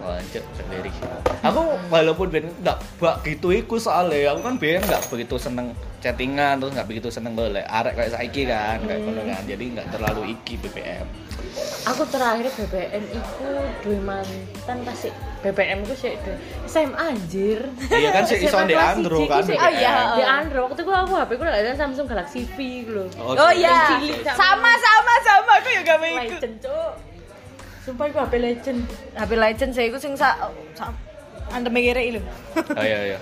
Oh, 0.00 0.03
anjir, 0.24 0.42
sendiri. 0.56 0.90
Aku 1.44 1.76
walaupun 1.92 2.32
ben 2.32 2.48
nggak 2.64 2.80
begitu 2.96 3.52
iku 3.52 3.76
soalnya. 3.76 4.32
Aku 4.32 4.40
kan 4.40 4.56
ben 4.56 4.80
nggak 4.80 5.04
begitu 5.12 5.36
seneng 5.36 5.76
chattingan 6.00 6.56
terus 6.60 6.72
nggak 6.72 6.88
begitu 6.88 7.08
seneng 7.12 7.36
golek 7.36 7.64
arek 7.68 7.92
kayak 7.92 8.12
saiki 8.16 8.48
kan 8.48 8.80
kayak 8.88 9.04
ngono 9.04 9.22
kan. 9.28 9.42
Jadi 9.44 9.64
nggak 9.76 9.88
terlalu 9.92 10.32
iki 10.32 10.56
BBM 10.56 11.04
aku 11.84 12.02
terakhir 12.08 12.46
BBM 12.56 13.04
iku 13.12 13.48
duwe 13.84 13.98
mantan 14.02 14.78
pasti 14.82 15.10
BBM 15.44 15.84
ku 15.84 15.94
sih 15.94 16.16
SMA 16.64 16.96
anjir. 16.96 17.60
Iya 17.92 18.10
kan 18.10 18.22
sih 18.24 18.40
iso 18.46 18.58
di 18.64 18.74
Andro 18.74 19.28
kan, 19.28 19.44
oh 19.44 19.70
iya 19.70 20.16
di 20.16 20.24
Andro. 20.24 20.72
Waktu 20.72 20.82
itu 20.82 20.92
aku 20.92 21.12
HP 21.14 21.30
ku 21.36 21.42
ada 21.44 21.72
Samsung 21.76 22.06
Galaxy 22.08 22.48
V 22.56 22.88
ku 22.88 22.90
lho. 22.96 23.04
Oh 23.20 23.52
iya, 23.52 24.00
sama 24.32 24.72
sama. 24.80 25.14
sama 25.24 25.52
aku 25.60 25.68
juga 25.80 25.94
mau 26.00 26.08
ikut. 26.24 26.40
Sumpah 27.84 28.08
iku 28.08 28.18
HP 28.24 28.34
Legend 28.40 28.80
HP 29.12 29.32
Legend 29.36 29.70
saya 29.76 29.86
ikut 29.92 30.00
sing 30.00 30.16
sa, 30.16 30.48
sa 30.72 30.88
anda 31.52 31.68
mikirnya 31.68 32.16
itu. 32.16 32.20
oh 32.56 32.84
iya 32.84 33.14
iya 33.14 33.18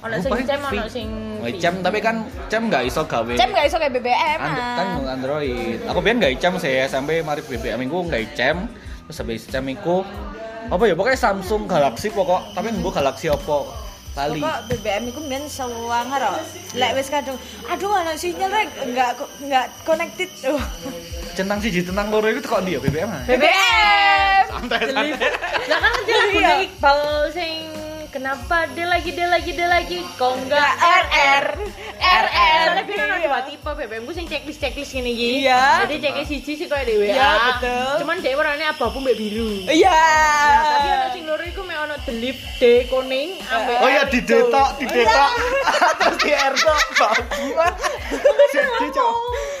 ono 0.00 0.16
sing 0.24 0.32
cem 0.48 0.60
ono 0.64 0.84
sing 0.88 1.08
cem 1.60 1.74
tapi 1.84 2.00
kan 2.00 2.24
cem 2.48 2.72
nggak 2.72 2.88
iso 2.88 3.04
gawe 3.04 3.36
Cem 3.36 3.52
gak 3.52 3.68
iso 3.68 3.76
kayak 3.76 3.92
BBM. 3.92 4.38
And, 4.40 4.56
ah. 4.56 4.76
kan 4.80 4.86
Android. 5.20 5.78
Aku 5.84 6.00
biar 6.00 6.16
nggak 6.16 6.40
cem 6.40 6.56
sih 6.56 6.88
sampai 6.88 7.20
mari 7.20 7.44
BBM 7.44 7.84
aku 7.84 8.08
nggak 8.08 8.32
cem. 8.32 8.64
Terus 9.08 9.18
habis 9.20 9.42
cem 9.44 9.64
aku 9.68 10.00
apa 10.68 10.84
ya 10.84 10.92
pokoknya 10.96 11.16
Samsung 11.16 11.64
Galaxy 11.64 12.12
pokok 12.12 12.52
tapi 12.52 12.72
nggak 12.72 12.92
Galaxy 12.92 13.32
apa 13.32 13.87
kali. 14.18 14.38
Kok 14.42 14.58
BBM 14.66 15.04
iku 15.14 15.20
mbiyen 15.22 15.44
sewanger 15.46 16.20
kok. 16.20 16.42
Lek 16.74 16.92
wis 16.98 17.08
kadung 17.08 17.38
aduh 17.70 17.90
ana 17.94 18.12
sinyal 18.18 18.50
rek 18.50 18.68
enggak 18.82 19.10
enggak 19.38 19.66
connected. 19.86 20.30
Oh. 20.50 20.62
Centang 21.38 21.62
siji 21.62 21.86
tentang 21.86 22.10
loro 22.10 22.26
itu 22.26 22.42
kok 22.42 22.66
dia 22.66 22.82
BBM 22.82 23.10
ah. 23.10 23.22
BBM. 23.30 24.44
Santai 24.50 24.80
santai. 24.90 25.30
lah 25.70 25.78
kan 25.78 25.90
ngerti 25.94 26.12
lagu 26.12 26.38
Iya. 26.38 26.54
Iqbal 26.66 27.00
sing 27.30 27.77
kenapa 28.08 28.64
dia 28.72 28.88
lagi 28.88 29.10
dia 29.12 29.28
lagi 29.28 29.50
dia 29.52 29.68
lagi 29.68 30.00
kok 30.16 30.32
enggak 30.40 30.72
RR 30.80 31.46
RR. 31.98 32.66
Soalnya 32.68 32.84
kan 32.88 33.08
ada 33.12 33.18
dua 33.20 33.40
tipe 33.44 33.70
BBM 33.70 34.02
ku 34.08 34.12
sing 34.16 34.26
checklist 34.26 34.60
checklist 34.62 34.92
gini 34.96 35.12
gini. 35.12 35.44
Iya. 35.44 35.84
Jadi 35.84 35.94
checklist 36.00 36.30
siji 36.32 36.52
sih 36.56 36.66
kayak 36.66 36.88
di 36.88 36.94
WA. 36.96 37.12
Iya, 37.12 37.30
betul. 37.52 37.92
Cuman 38.04 38.16
dia 38.24 38.34
warnanya 38.38 38.66
abu-abu 38.72 38.98
mbak 39.04 39.16
biru. 39.18 39.50
Iya. 39.68 39.92
Nah, 39.92 40.62
tapi 40.72 40.88
ono 40.88 41.06
sing 41.12 41.24
loro 41.28 41.44
iku 41.44 41.60
mek 41.68 41.78
ono 41.84 41.96
delip 42.08 42.38
D 42.56 42.62
kuning 42.88 43.30
ambek 43.44 43.76
Oh 43.84 43.88
iya 43.88 44.02
di 44.08 44.20
detok, 44.24 44.68
di 44.80 44.86
detok. 44.88 45.30
Terus 46.00 46.16
di 46.24 46.32
erso 46.32 46.74
bagus. 46.96 47.72
Jadi. 48.56 49.00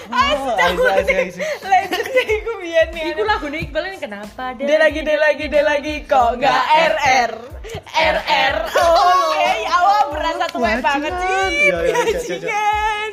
Oh, 0.08 0.56
ayo. 0.56 0.82
Legend 0.88 2.08
iku 2.40 2.52
biyen 2.64 2.88
nih. 2.96 3.12
Iku 3.12 3.22
lagu 3.28 3.46
Iqbal 3.52 3.92
ini 3.92 3.98
kenapa 4.00 4.56
Dia 4.56 4.78
lagi, 4.80 5.04
dia 5.04 5.18
lagi, 5.20 5.44
dia 5.50 5.62
lagi 5.66 5.94
kok 6.08 6.40
nggak 6.40 6.62
RR 6.96 7.57
RR 7.88 8.56
Oke, 8.68 9.50
awal 9.68 10.00
berasa 10.10 10.44
tua 10.48 10.70
banget 10.78 11.12
sih 11.12 11.28
Iya, 11.28 11.44
iya, 11.52 11.78
iya. 11.82 11.94
Bajingan 11.94 13.10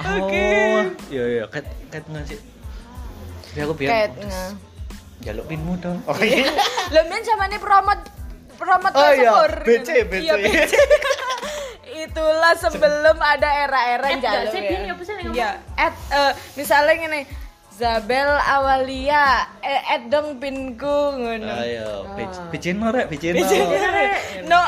Oke 0.00 0.40
Oh, 0.40 0.82
iya 1.12 1.24
iya, 1.28 1.44
ket 1.46 1.66
ket 1.88 2.04
nggak 2.06 2.24
sih? 2.24 2.38
Jadi 3.50 3.58
aku 3.60 3.74
biar 3.74 3.90
Ket 3.90 4.12
nge. 4.16 4.44
jaluk 5.20 5.44
pinmu 5.46 5.76
dong. 5.76 6.00
Oh 6.08 6.16
iya. 6.16 6.48
Lah 6.88 7.04
men 7.04 7.20
zamane 7.20 7.60
promot 7.60 8.00
promot 8.56 8.92
Oh 8.94 9.10
iya. 9.12 9.30
BC, 9.60 9.88
BC. 10.08 10.22
Iya, 10.24 10.34
BC. 10.38 10.72
Itulah 12.00 12.56
sebelum 12.56 13.18
ada 13.18 13.48
era-era 13.50 14.08
jalur 14.16 14.54
ya. 14.54 14.94
Iya, 15.28 15.50
at 15.76 15.92
eh, 16.08 16.32
misalnya 16.54 16.94
gini 16.96 17.20
Zabel 17.80 18.28
Awalia, 18.28 19.48
eh, 19.64 19.80
at 19.88 20.12
dong 20.12 20.36
pinku 20.36 21.16
ngono. 21.16 21.48
Ayo, 21.48 22.04
bicin 22.52 22.76
no 22.76 22.92
rek, 22.92 23.08
bicin 23.08 23.32
no. 23.32 23.40
BC. 23.40 23.52
No, 24.44 24.60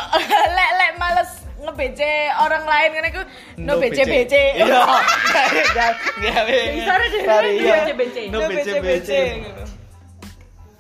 lek 0.57 0.71
lek 0.81 0.93
males 0.97 1.31
nge-BC 1.61 2.01
orang 2.41 2.65
lain 2.65 2.89
kan 2.97 3.05
aku 3.13 3.23
no 3.61 3.73
BC 3.77 3.99
BC. 4.09 4.35
Iya. 4.65 4.65
Enggak, 4.65 5.93
enggak. 6.17 6.45
Sore 6.89 7.07
deh, 7.13 7.23
Sorry, 7.29 7.51
no 7.53 7.61
iya. 7.61 7.75
BC, 7.85 7.91
BC. 8.01 8.17
No 8.33 8.39
BC 8.49 8.69
BC. 8.81 9.11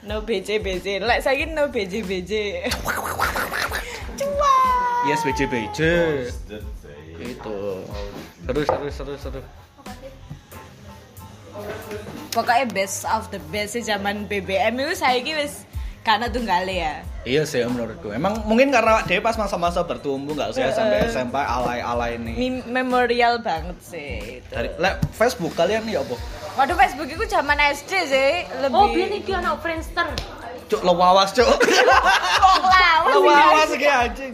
No 0.09 0.17
BC 0.25 0.49
BC. 0.65 0.87
Lek 1.05 1.21
saiki 1.21 1.45
no 1.53 1.69
BC 1.69 2.01
BC. 2.01 2.33
Cuma. 4.17 4.55
Yes, 5.05 5.21
BC 5.21 5.41
BC. 5.53 5.81
Itu. 7.21 7.85
Seru 8.49 8.61
seru 8.65 8.89
seru 8.89 9.15
seru. 9.21 9.43
Pokoknya 12.33 12.65
best 12.73 13.05
of 13.05 13.29
the 13.29 13.37
best 13.53 13.77
sih 13.77 13.85
zaman 13.85 14.25
BBM 14.25 14.81
itu 14.81 14.97
saiki 14.97 15.37
wis 15.37 15.69
karena 16.01 16.33
tunggale 16.33 16.73
ya. 16.73 16.95
Iya 17.29 17.45
sih 17.45 17.63
menurutku. 17.63 18.11
Emang 18.11 18.41
mungkin 18.49 18.75
karena 18.75 19.05
dia 19.07 19.21
pas 19.21 19.37
masa-masa 19.39 19.85
bertumbuh 19.87 20.35
nggak 20.35 20.51
sih 20.57 20.65
sampai 20.75 21.07
SMP 21.13 21.37
alay-alay 21.39 22.19
nih. 22.19 22.65
Memorial 22.67 23.39
banget 23.39 23.79
sih 23.85 24.43
itu. 24.43 24.49
Dari 24.49 24.73
lek 24.81 24.99
Facebook 25.15 25.53
kalian 25.55 25.85
ya 25.87 26.01
apa? 26.01 26.17
Waduh 26.57 26.77
Facebook 26.77 27.09
itu 27.13 27.25
zaman 27.29 27.55
SD 27.77 27.93
sih 28.09 28.31
lebih. 28.65 28.81
Oh, 28.81 28.89
biar 28.91 29.13
iki 29.13 29.33
ono 29.37 29.61
Friendster. 29.61 30.09
Cuk 30.73 30.83
lewawas 30.89 31.37
cuk. 31.37 31.45
Wong 32.49 32.65
lawas 32.65 33.13
Lewawas 33.13 33.71
iki 33.77 33.89
anjing. 33.93 34.33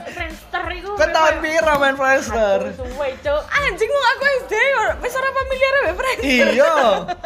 Friendster 0.59 0.73
iku. 0.75 0.91
Kan 0.97 1.09
tahun 1.11 1.35
pira 1.39 1.73
main 1.77 1.95
Friendster? 1.95 2.59
Suwe, 2.75 3.09
Cuk. 3.21 3.43
Anjing 3.49 3.91
mau 3.91 4.05
aku 4.09 4.25
SD 4.43 4.53
wis 4.99 5.15
ora 5.15 5.31
familiar 5.31 5.73
ya, 5.79 5.93
Friend. 5.95 6.19
Iya. 6.21 6.73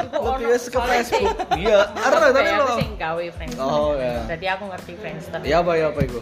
Iku 0.02 0.20
Lebih 0.22 0.46
wis 0.48 0.64
ke. 0.68 0.78
Facebook. 0.78 1.36
Iya. 1.56 1.78
Ada 1.90 2.16
tapi 2.28 2.50
lo. 2.50 2.64
aku 2.64 2.74
sing 2.78 2.92
gawe 2.96 3.24
Friendster. 3.32 3.64
Oh 3.64 3.92
ya. 3.96 4.16
Jadi 4.28 4.46
aku 4.48 4.64
ngerti 4.68 4.92
Friendster. 4.96 5.38
Ya 5.42 5.56
apa 5.60 5.72
ya 5.74 5.88
apa 5.88 6.00
itu? 6.02 6.20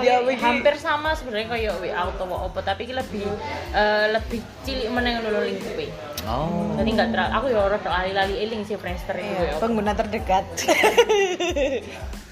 Ya, 0.00 0.24
begini. 0.24 0.40
hampir 0.40 0.80
sama 0.80 1.12
sebenarnya 1.12 1.52
kayak 1.52 1.76
WA 1.76 1.92
atau 1.92 2.24
apa 2.24 2.64
tapi 2.64 2.88
iki 2.88 2.96
lebih 2.96 3.28
eh, 3.76 4.06
lebih 4.08 4.40
cilik 4.64 4.88
meneng 4.88 5.20
lho 5.20 5.44
lingkupe. 5.44 5.92
Oh. 6.24 6.72
Jadi 6.80 6.96
enggak 6.96 7.12
terlalu 7.12 7.28
aku 7.36 7.46
ya 7.52 7.58
ora 7.60 7.76
lali-lali 7.76 8.34
eling 8.40 8.64
sih 8.64 8.80
Friendster 8.80 9.20
itu 9.20 9.28
Iya, 9.28 9.52
ya. 9.52 9.54
pengguna 9.60 9.92
terdekat. 9.92 10.48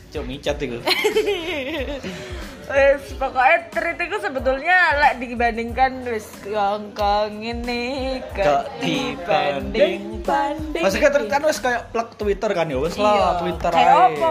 Cuk 0.08 0.24
micat 0.24 0.56
itu. 0.56 0.80
Wes 2.70 3.02
pokoknya 3.14 3.66
treat 3.68 3.98
itu 3.98 4.16
sebetulnya 4.16 4.76
lek 4.94 5.18
dibandingkan 5.18 6.06
wis 6.06 6.22
kongkong 6.40 7.42
ini 7.42 7.82
Gak 8.30 8.78
dibanding. 8.78 10.22
banding. 10.22 10.78
Maksudnya 10.78 11.10
ter- 11.10 11.26
kan 11.26 11.42
wis 11.42 11.58
kayak 11.58 11.90
plug 11.90 12.14
Twitter 12.14 12.46
kan 12.48 12.64
ya 12.64 12.78
wis 12.78 12.94
lah 12.94 13.42
Twitter 13.42 13.68
Kayak 13.68 13.90
ae. 13.90 14.02
opo? 14.14 14.30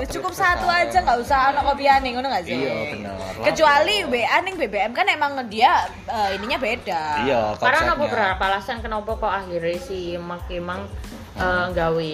Terus 0.00 0.08
Cukup 0.10 0.32
satu 0.32 0.64
aja 0.64 0.96
nggak 0.96 1.18
usah 1.20 1.52
ono 1.52 1.60
kopiane 1.66 2.08
ngono 2.08 2.26
gak 2.26 2.44
sih? 2.44 2.56
Iya, 2.56 2.72
bener. 2.90 3.12
Kecuali 3.44 3.94
WA 4.06 4.36
ning 4.40 4.56
BBM 4.56 4.92
kan 4.92 5.04
emang 5.06 5.36
dia 5.44 5.84
eh, 6.06 6.40
ininya 6.40 6.56
beda. 6.56 7.02
Iya, 7.22 7.40
Karena 7.54 7.84
konsepnya. 7.84 8.00
beberapa 8.00 8.42
alasan 8.46 8.80
kenapa 8.80 9.12
kok 9.12 9.28
akhirnya 9.34 9.76
si 9.78 9.98
Mak 10.16 10.48
Imang 10.48 10.88
eh, 11.34 11.66
gawe 11.68 12.12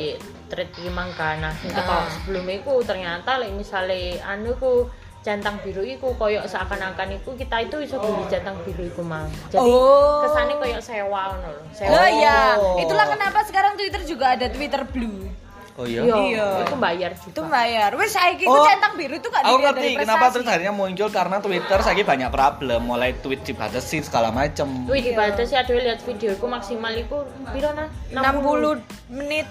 thread 0.50 0.70
Imang 0.82 1.14
kan. 1.14 1.38
Nah, 1.38 1.54
sing 1.54 1.70
teko 1.70 1.94
Ah. 1.94 2.10
sebelum 2.10 2.42
itu 2.48 2.74
ternyata 2.82 3.38
lek 3.38 3.54
misale 3.54 4.18
anu 4.20 4.50
ku 4.56 4.90
centang 5.20 5.60
biru 5.60 5.84
iku 5.84 6.16
koyok 6.16 6.48
seakan-akan 6.48 7.20
iku 7.20 7.36
kita 7.36 7.60
itu 7.60 7.76
iso 7.84 8.00
beli 8.00 8.24
centang 8.26 8.56
biru 8.64 8.88
iku 8.88 9.04
mang. 9.04 9.28
Jadi 9.52 9.60
Oh. 9.60 10.24
kesannya 10.24 10.56
koyok 10.56 10.80
sewa 10.80 11.20
ngono 11.30 11.48
lho. 11.52 11.62
Sewa. 11.76 11.92
Oh 11.92 12.08
iya, 12.08 12.56
Oh. 12.56 12.80
itulah 12.80 13.04
kenapa 13.04 13.44
sekarang 13.44 13.76
Twitter 13.76 14.00
juga 14.02 14.32
ada 14.32 14.48
Twitter 14.48 14.80
Blue. 14.88 15.28
Oh 15.78 15.84
iya. 15.84 16.04
Iya, 16.04 16.16
Iya. 16.28 16.46
itu 16.60 16.76
bayar 16.76 17.10
juga. 17.16 17.30
Itu 17.32 17.42
bayar. 17.46 17.90
Wes 17.96 18.12
saiki 18.12 18.44
ku 18.44 18.52
Oh, 18.52 18.64
centang 18.64 18.96
biru 18.96 19.16
itu 19.16 19.28
gak 19.28 19.44
Aku 19.44 19.56
ngerti 19.60 19.88
kenapa 19.96 20.24
terus 20.28 20.44
akhirnya 20.44 20.72
muncul 20.72 21.08
karena 21.08 21.36
Twitter 21.40 21.78
lagi 21.80 22.02
banyak 22.04 22.28
problem, 22.28 22.80
mulai 22.84 23.16
tweet 23.16 23.40
dibatasi 23.44 24.04
segala 24.04 24.28
macem. 24.28 24.68
Wih, 24.84 25.00
dibatasi 25.00 25.56
ada 25.56 25.72
lihat 25.72 26.00
videoku 26.04 26.44
maksimal 26.44 26.92
iku 26.92 27.24
piro 27.52 27.72
nah? 27.72 27.88
60 28.12 28.80
menit. 29.08 29.48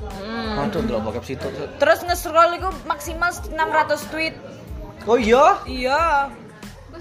Hmm. 0.00 0.58
Aduh, 0.66 0.80
ndelok 0.82 1.02
bokep 1.06 1.24
situ. 1.24 1.46
Terus 1.78 1.98
nge-scroll 2.02 2.58
itu 2.58 2.68
maksimal 2.86 3.30
600 3.30 4.10
tweet. 4.10 4.34
Oh 5.08 5.16
iya? 5.16 5.44
Iya. 5.64 6.00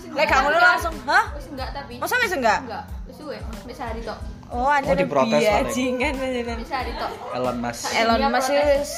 Lek 0.09 0.25
gak 0.25 0.39
ngono 0.41 0.57
langsung, 0.57 0.95
hah? 1.05 1.25
Wis 1.35 1.47
enggak 1.51 1.69
tapi. 1.75 1.93
Masa 1.99 2.15
wis 2.17 2.33
enggak? 2.33 2.59
Enggak, 2.65 2.85
wis 3.05 3.15
suwe, 3.19 3.38
wis 3.67 3.77
hari 3.77 4.01
tok. 4.01 4.19
Oh, 4.49 4.65
anjir 4.65 4.97
diprotes 4.97 5.38
lah, 5.38 5.62
bajingan 5.62 6.13
bajingan. 6.17 6.57
Wis 6.57 6.71
hari 6.71 6.91
tok. 6.97 7.12
Elon 7.35 7.57
Musk. 7.62 7.83
Elon 7.93 8.19
Musk 8.25 8.49
protes. 8.49 8.65
wis 8.79 8.91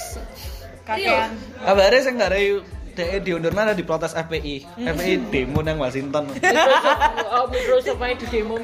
kakean. 0.88 1.30
Kabarnya 1.60 2.00
sing 2.00 2.16
dari 2.16 2.46
DE 2.92 3.18
diundur 3.24 3.52
ada 3.52 3.72
diprotes 3.72 4.14
FPI. 4.14 4.68
FPI 4.78 5.14
demo 5.28 5.60
nang 5.60 5.80
Washington. 5.80 6.28
Microsoft, 6.28 7.28
oh, 7.36 7.46
Microsoft 7.48 8.00
aja 8.00 8.16
di 8.16 8.28
demo 8.30 8.56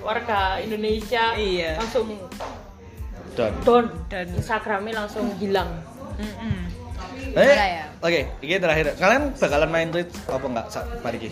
warga 0.00 0.60
Indonesia 0.60 1.32
Iya. 1.34 1.80
langsung 1.80 2.08
Dan 3.32 3.52
down 3.64 3.84
Dan- 4.12 4.32
Instagramnya 4.36 4.92
langsung 5.04 5.24
hilang 5.40 5.72
Gila 7.32 7.66
ya. 7.66 7.84
Oke, 7.98 8.20
ini 8.40 8.54
terakhir. 8.56 8.86
Kalian 8.96 9.22
bakalan 9.32 9.70
main 9.70 9.88
tweet 9.88 10.08
apa 10.26 10.44
enggak 10.44 10.66
saat 10.68 10.86
ini? 11.12 11.30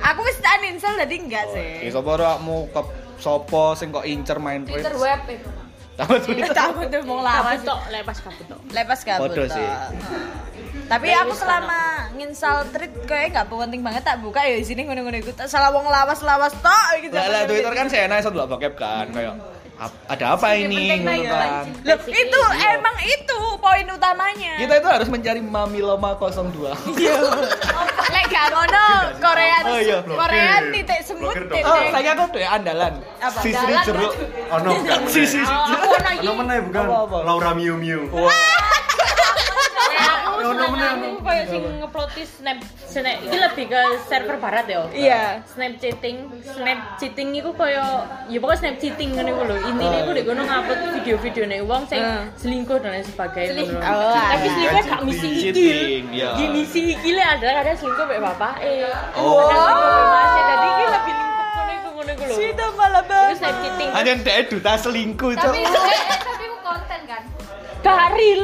Aku 0.00 0.20
wis 0.20 0.36
tak 0.38 0.58
uninstall 0.58 0.96
jadi 0.96 1.16
enggak 1.16 1.44
Oke, 1.46 1.56
sih. 1.80 1.88
sapa 1.88 2.10
ora 2.10 2.36
mau 2.38 2.66
ke 2.66 2.80
sopo 3.16 3.72
sing 3.72 3.88
kok 3.88 4.04
incer 4.04 4.36
main 4.36 4.62
tweet? 4.62 4.80
Twitter 4.80 4.96
web 4.96 5.20
itu. 5.26 5.48
Tahu 5.94 6.14
Twitter. 6.20 6.50
Takut 6.52 6.86
tuh 6.90 7.00
mau 7.02 7.22
kabut 7.22 7.24
lawas. 7.24 7.60
tok 7.62 7.80
lepas 7.88 8.18
kabut 8.18 8.44
tok 8.46 8.60
Lepas 8.68 9.00
kabut. 9.02 9.30
Podo 9.30 9.44
sih. 9.46 9.68
Tapi 10.84 11.08
aku 11.08 11.32
selama 11.32 11.80
nginstal 12.12 12.66
tweet 12.68 12.92
kayak 13.04 13.32
nggak 13.32 13.46
penting 13.48 13.80
banget 13.80 14.02
tak 14.02 14.20
buka 14.20 14.42
ya 14.42 14.58
di 14.58 14.66
sini 14.66 14.84
ngono-ngono 14.84 15.16
iku 15.16 15.32
tak 15.32 15.46
salah 15.46 15.70
wong 15.70 15.86
lawas-lawas 15.86 16.52
tok 16.58 16.88
gitu. 17.00 17.14
Lah 17.14 17.46
Twitter 17.46 17.72
kan 17.72 17.86
saya 17.86 18.04
naik 18.04 18.20
satu 18.20 18.42
bokep 18.42 18.74
kan 18.74 19.06
kayak 19.08 19.32
"Ap- 19.32 19.53
ada 20.06 20.38
apa 20.38 20.54
ini 20.54 21.02
ngono 21.02 21.12
ya. 21.18 21.32
kan. 21.34 21.64
Loh, 21.82 21.98
itu 22.06 22.40
emang 22.62 22.96
itu 23.02 23.38
poin 23.58 23.86
utamanya. 23.90 24.54
Kita 24.56 24.74
itu 24.78 24.88
harus 24.88 25.08
mencari 25.10 25.40
Mamiloma 25.42 26.14
02. 26.14 26.70
Lek 28.14 28.24
gak 28.30 28.46
ngono, 28.54 28.86
Korea 29.18 29.56
Oh, 29.64 29.78
iya. 29.80 29.98
Korea 30.04 30.54
titik 30.70 31.00
semut 31.02 31.34
titik. 31.34 31.62
Oh, 31.66 31.80
saya 31.90 32.10
aku 32.14 32.24
tuh 32.30 32.40
ya 32.44 32.48
andalan. 32.54 32.92
Apa? 33.18 33.38
Sisri 33.42 33.74
Andalan 33.74 33.86
jeruk. 33.88 34.12
Ono 34.52 34.68
bukan. 34.78 34.98
Oh, 35.02 35.64
aku 35.74 35.86
ono 35.90 36.10
iki. 36.14 36.26
Ono 36.28 36.32
meneh 36.38 36.58
bukan. 36.70 36.84
Laura 37.26 37.50
Miu 37.56 37.74
Miu. 37.74 38.00
aku 40.86 41.18
kayak 41.20 41.44
sing 41.46 41.62
ngeploti 41.76 42.22
snap 42.22 42.58
snap 42.84 43.16
iki 43.18 43.36
lebih 43.36 43.64
ke 43.66 43.80
server 44.04 44.36
barat 44.36 44.66
ya. 44.66 44.80
Iya. 44.88 45.22
Snap 45.44 45.72
chatting, 45.76 46.16
snap 46.42 46.78
cheating 46.96 47.28
iku 47.32 47.50
koyo 47.50 47.82
ya 48.26 48.38
pokoknya 48.38 48.58
snap 48.60 48.76
cheating 48.76 49.10
ngene 49.12 49.30
iku 49.30 49.42
lho. 49.42 49.56
Intine 49.64 49.96
iku 49.98 50.10
dek 50.10 50.24
kono 50.24 50.42
ngupload 50.42 50.80
video-video 50.94 51.44
wong 51.64 51.82
sing 51.84 52.00
Hmm. 52.00 52.24
selingkuh 52.34 52.76
dan 52.78 52.90
lain 52.92 53.04
sebagainya. 53.04 53.62
Oh, 53.80 54.12
Tapi 54.12 54.46
selingkuh 54.46 54.82
gak 54.84 55.00
misi 55.02 55.28
iki. 55.28 55.40
Cheating, 55.42 56.04
ya. 56.10 56.28
Gini 56.34 56.48
misi 56.54 56.80
iki 56.92 57.10
le 57.10 57.22
adalah 57.22 57.54
kadang 57.58 57.76
selingkuh 57.76 58.04
mek 58.04 58.20
bapak 58.20 58.54
eh. 58.60 58.84
Oh. 59.14 59.48
Jadi 60.34 60.66
iki 60.66 60.84
lebih 60.86 61.14
lingkup 61.14 61.46
ngono 61.50 61.72
iku 61.72 61.88
iku 61.88 62.00
lho. 62.02 62.34
Malah 62.74 63.02
Itu 63.02 63.08
banget. 63.08 63.36
snap 63.36 63.54
cheating. 63.58 63.90
Hanya 63.90 64.12
dia 64.18 64.42
duta 64.44 64.72
selingkuh, 64.76 65.30
Cok. 65.34 65.54
Tapi 65.54 65.62
tapi 66.20 66.44
aku 66.44 66.58
konten 66.60 67.00
kan. 67.04 67.22
Gak 67.80 68.06
real, 68.12 68.42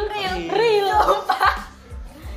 real. 0.51 0.99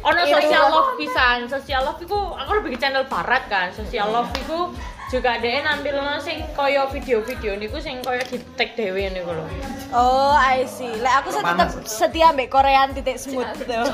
Ono 0.03 0.19
Itu. 0.19 0.35
social 0.35 0.65
love 0.67 0.91
pisan, 0.99 1.37
social 1.47 1.81
love 1.87 1.99
iku 2.03 2.35
aku 2.35 2.51
lebih 2.59 2.75
ke 2.75 2.79
channel 2.83 3.07
barat 3.07 3.47
kan. 3.47 3.71
Social 3.71 4.11
love 4.11 4.31
iku 4.35 4.75
juga 5.07 5.37
dia 5.39 5.63
nampil 5.63 5.95
sing 6.19 6.43
koyo 6.57 6.89
video-video 6.91 7.55
niku 7.55 7.77
sing 7.79 8.03
koyo 8.03 8.19
di 8.27 8.41
tag 8.59 8.75
dhewe 8.75 9.07
niku 9.13 9.31
lho. 9.31 9.45
Oh, 9.95 10.35
I 10.35 10.67
see. 10.67 10.91
Lek 10.99 11.23
aku 11.23 11.29
tetap 11.31 11.69
setia 11.87 12.35
mbek 12.35 12.51
Korean 12.51 12.91
titik 12.91 13.15
smooth 13.15 13.47
tuh. 13.63 13.87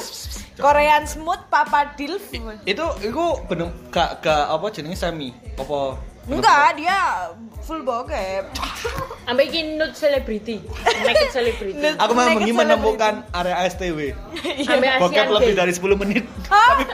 Korean 0.64 1.02
smooth 1.06 1.42
Papa 1.50 1.94
Dilf. 1.98 2.34
Itu 2.66 2.86
itu 3.02 3.24
bener 3.46 3.70
gak 3.94 4.22
gak 4.22 4.44
apa 4.50 4.66
jenenge 4.74 4.98
semi. 4.98 5.30
Apa 5.54 5.98
Enggak, 6.24 6.80
dia 6.80 7.28
full 7.64 7.80
bokep. 7.84 8.44
Ambek 9.28 9.44
iki 9.48 9.60
nude 9.76 9.96
celebrity, 9.96 10.60
naked 10.84 11.32
celebrity. 11.32 11.96
Aku 11.96 12.12
memang 12.12 12.44
ingin 12.44 12.56
menemukan 12.56 13.24
area 13.32 13.56
STW. 13.72 14.12
Bokep 15.02 15.28
lebih 15.32 15.52
dari 15.56 15.72
10 15.72 16.00
menit. 16.00 16.24
Tapi 16.52 16.84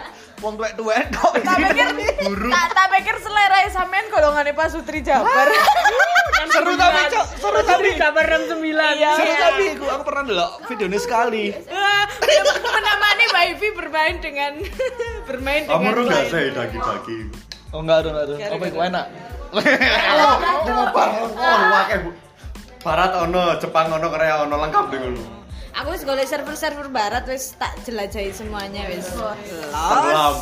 wong 0.41 0.57
tuwek-tuwek 0.57 1.11
kok. 1.13 1.33
Tak 1.43 1.57
pikir 1.59 1.87
tak 2.49 2.67
tak 2.73 2.87
pikir 2.97 3.15
selera 3.21 3.61
sampean 3.69 4.09
golongane 4.09 4.57
Pak 4.57 4.69
Sutri 4.73 5.05
Jabar. 5.05 5.53
Seru 6.51 6.75
tapi, 6.75 7.03
Cok. 7.13 7.27
Seru 7.39 7.61
tapi. 7.63 7.95
Kabar 8.01 8.25
69. 8.27 8.57
Iya. 8.97 9.13
Seru 9.15 9.33
tapi 9.37 9.65
aku, 9.77 9.87
aku 9.87 10.03
pernah 10.09 10.25
delok 10.25 10.53
videonya 10.67 10.99
sekali. 10.99 11.45
Wah, 11.69 12.05
menemani 12.73 13.25
Mbak 13.31 13.45
Ivi 13.55 13.69
bermain 13.77 14.17
dengan 14.19 14.53
bermain 15.29 15.63
dengan 15.69 15.77
Kamu 15.77 15.89
ru 15.93 16.03
gak 16.09 16.25
baik. 16.33 17.50
Oh 17.71 17.81
enggak, 17.85 18.03
enggak, 18.03 18.25
enggak. 18.27 18.51
Apa 18.51 18.65
itu 18.67 18.81
enak? 18.81 19.07
Oh, 19.51 20.35
mau 20.39 20.87
banget. 20.95 21.27
Oh, 21.35 21.59
wae 21.75 21.97
Bu. 22.07 22.11
Barat 22.87 23.13
ono, 23.19 23.59
Jepang 23.59 23.91
ono, 23.91 24.07
Korea 24.07 24.47
ono 24.47 24.55
lengkap 24.63 24.85
deh 24.95 24.99
ngono. 25.03 25.23
Aku 25.71 25.95
wis 25.95 26.03
golek 26.03 26.27
server-server 26.27 26.91
barat 26.91 27.27
wis 27.31 27.55
tak 27.59 27.75
jelajahi 27.87 28.31
semuanya 28.35 28.87
wis. 28.91 29.11
Tenggelam. 29.11 30.37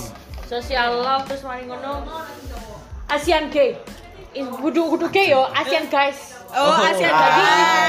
Social 0.49 1.05
love 1.05 1.25
terus 1.29 1.45
mari 1.45 1.69
ngono. 1.69 2.05
Asian 3.13 3.53
gay. 3.53 3.77
Kudu 4.33 4.93
kudu 4.97 5.09
gay 5.13 5.33
yo, 5.33 5.49
Asian 5.53 5.89
guys. 5.93 6.38
Oh, 6.49 6.73
Asia. 6.81 7.11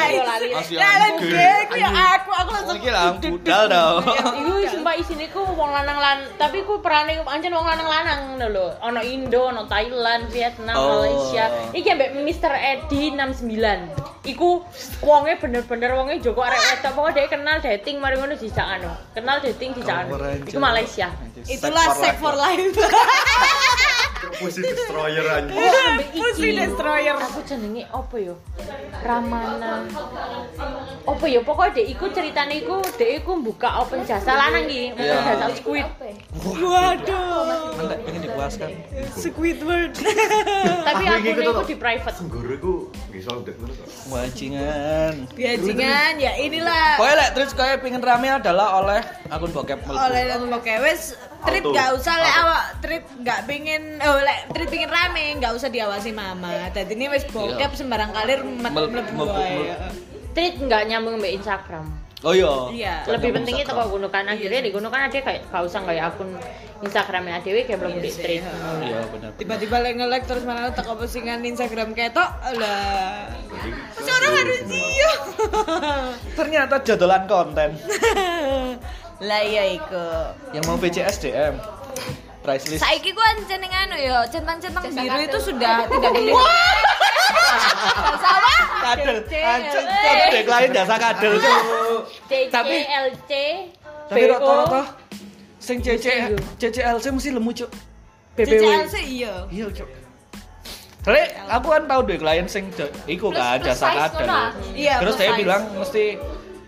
Yo 0.10 0.22
lali. 0.26 0.48
Asian 0.52 1.16
Gay. 1.20 1.32
gay 1.32 1.60
ku 1.70 1.76
ya 1.80 1.90
aku 2.20 2.32
aku 2.32 2.50
langsung 2.52 2.76
Iki 2.80 2.90
lah 2.92 3.16
budal 3.16 3.64
tau. 3.72 3.94
Iku 4.36 4.52
sumpah 4.68 4.94
isine 4.96 5.26
ku 5.32 5.42
wong 5.44 5.72
lanang 5.72 6.00
lan, 6.00 6.18
tapi 6.36 6.64
ku 6.64 6.80
perane 6.84 7.20
ancen 7.24 7.52
wong 7.52 7.64
lanang-lanang 7.64 8.36
ngono 8.36 8.48
lho. 8.52 8.68
Ono 8.84 9.00
Indo, 9.00 9.52
ono 9.52 9.64
Thailand, 9.68 10.28
Vietnam, 10.32 10.76
Oh. 10.76 11.04
Malaysia. 11.04 11.46
Iki 11.72 11.88
ambek 11.92 12.10
Mr. 12.20 12.52
Edi 12.56 13.12
69. 13.16 14.28
Iku 14.28 14.62
wonge 15.02 15.40
bener-bener 15.40 15.96
wonge 15.96 16.20
Joko 16.20 16.44
arek 16.44 16.60
wedok 16.60 16.92
pokoke 16.94 17.12
dia 17.16 17.32
kenal 17.32 17.58
dating 17.64 18.04
mari 18.04 18.20
ngono 18.20 18.36
dijak 18.36 18.68
anu. 18.68 18.92
Kenal 19.16 19.40
dating 19.40 19.72
dijak 19.72 20.06
anu. 20.06 20.20
Iku. 20.44 20.60
Malaysia. 20.60 21.08
itulah 21.48 21.96
sex 21.96 22.20
for 22.20 22.36
life. 22.36 22.60
Pussy 24.20 24.62
destroyer 24.62 25.26
anjing. 25.38 25.56
Ambek 25.56 26.08
Pussy 26.14 26.50
iki. 26.50 26.58
destroyer. 26.58 27.16
Aku 27.18 27.40
jenenge 27.42 27.84
apa 27.88 28.16
yo? 28.18 28.36
Ramana. 29.00 29.88
Apa 31.02 31.26
yo? 31.26 31.40
Pokoknya 31.42 31.72
dek 31.74 31.88
iku 31.90 32.06
ceritane 32.10 32.54
iku 32.58 32.78
dek 32.94 33.10
iku 33.18 33.32
buka 33.38 33.80
open 33.80 34.04
jasa 34.04 34.32
lanang 34.32 34.66
iki, 34.66 34.92
open 34.92 35.02
Iya. 35.02 35.18
jasa 35.34 35.48
squid. 35.54 35.88
Waduh. 36.36 37.48
Mana 37.74 37.96
pengen 37.98 38.22
dipuaskan. 38.22 38.70
Squidward. 39.14 39.94
Tapi 40.82 41.04
Aku 41.06 41.16
aku 41.16 41.28
iku 41.30 41.42
tuh- 41.56 41.66
di 41.66 41.78
private. 41.78 42.16
Senggoro 42.16 42.52
iku 42.52 42.74
iso 43.20 43.32
ndek 43.38 43.56
ngono 43.56 43.74
kok. 43.74 43.88
Wajingan. 44.10 45.14
Biajingan 45.32 46.14
ya 46.18 46.34
inilah 46.38 46.96
Pokoknya 46.96 47.16
lek 47.18 47.30
terus 47.34 47.52
kayak 47.52 47.78
pengen 47.80 48.00
rame 48.00 48.28
adalah 48.30 48.68
oleh 48.80 49.02
akun 49.28 49.52
bokep 49.52 49.80
mlebu. 49.82 50.00
oleh 50.00 50.22
dan 50.26 50.42
bokep 50.46 50.80
wis 50.82 51.02
trip 51.42 51.62
Auto. 51.62 51.72
gak 51.72 51.90
usah 51.94 52.16
lek 52.16 52.34
awak 52.38 52.64
trip 52.80 53.04
gak 53.22 53.40
pengen 53.44 53.82
oh 54.00 54.18
lek 54.18 54.40
trip 54.50 54.68
pengen 54.68 54.90
rame 54.90 55.24
gak 55.38 55.52
usah 55.52 55.68
diawasi 55.68 56.10
mama 56.12 56.50
tadi 56.70 56.94
ini 56.94 57.06
wis 57.08 57.28
bokep 57.28 57.72
sembarang 57.74 58.10
kali 58.10 58.34
met 58.56 58.72
Mel- 58.72 58.88
mlebu 58.90 59.12
mlebu- 59.14 59.30
wae. 59.30 59.76
Treat 60.30 60.56
nggak 60.58 60.84
nyambung 60.86 61.18
sama 61.18 61.28
Instagram. 61.28 61.86
Oh 62.20 62.36
iya. 62.36 62.52
Iya. 62.70 62.96
Lebih 63.08 63.32
penting 63.32 63.56
itu 63.64 63.72
kok 63.72 63.88
gunakan 63.88 64.24
akhirnya 64.28 64.60
di 64.60 64.72
gunakan 64.76 65.00
ada 65.08 65.20
kayak 65.24 65.48
gak 65.48 65.64
usah 65.64 65.82
kayak 65.88 66.04
akun 66.12 66.36
Instagramnya 66.80 67.40
ADW 67.40 67.58
kayak 67.64 67.80
belum 67.80 67.96
di 67.98 68.12
treat. 68.12 68.44
Iya 68.84 69.00
benar. 69.08 69.32
tiba-tiba 69.36 69.76
lek 69.80 69.94
nge-like 69.96 70.26
terus 70.28 70.44
malah 70.44 70.68
tak 70.70 70.88
postingan 70.88 71.44
Instagram 71.44 71.92
ketok 71.92 72.28
lah 72.56 73.28
seorang 73.96 74.32
harus 74.36 74.64
iya 74.68 75.12
Ternyata 76.40 76.80
jodolan 76.84 77.24
konten 77.24 77.76
lah 79.28 79.42
iya 79.44 79.76
iku 79.76 80.08
yang 80.52 80.64
mau 80.68 80.76
VCS 80.76 81.16
DM. 81.22 81.56
Price 82.40 82.72
list. 82.72 82.80
saiki 82.80 83.12
ku 83.12 83.20
ancen 83.20 83.60
yang 83.60 83.76
anu 83.76 83.96
ya 83.96 84.24
centang-centang 84.26 84.88
biru 84.88 84.96
kadel. 84.96 85.28
itu 85.28 85.40
sudah 85.52 85.84
tidak 85.84 86.12
boleh 86.16 86.36
sama 88.16 88.56
Kadel. 88.80 89.18
Jadi 89.28 90.24
dek 90.32 90.48
lain 90.48 90.70
jasa 90.72 90.96
kadel. 90.96 91.36
Cuk. 91.36 91.64
Tapi- 92.50 92.86
L 92.86 93.08
C 93.28 93.32
Tapi 94.10 94.26
rata-rata 94.26 94.82
sing 95.60 95.78
CC. 95.84 96.34
CCLC 96.58 97.06
mesti 97.14 97.30
lemu, 97.30 97.52
Cuk. 97.54 97.70
BBW. 98.34 98.52
CCLC 98.64 98.96
iya 99.06 99.34
Iya, 99.52 99.68
Cuk. 99.70 99.90
Soalnya 101.00 101.26
aku 101.48 101.68
kan 101.72 101.84
tahu 101.88 102.02
deh 102.12 102.18
klien 102.20 102.46
sing 102.46 102.68
iku 103.08 103.32
kan 103.32 103.58
jasa 103.64 104.12
ngono 104.12 104.36
ah. 104.36 104.52
iya 104.76 105.00
Terus 105.00 105.16
saya 105.16 105.32
bilang 105.40 105.64
mesti 105.80 106.20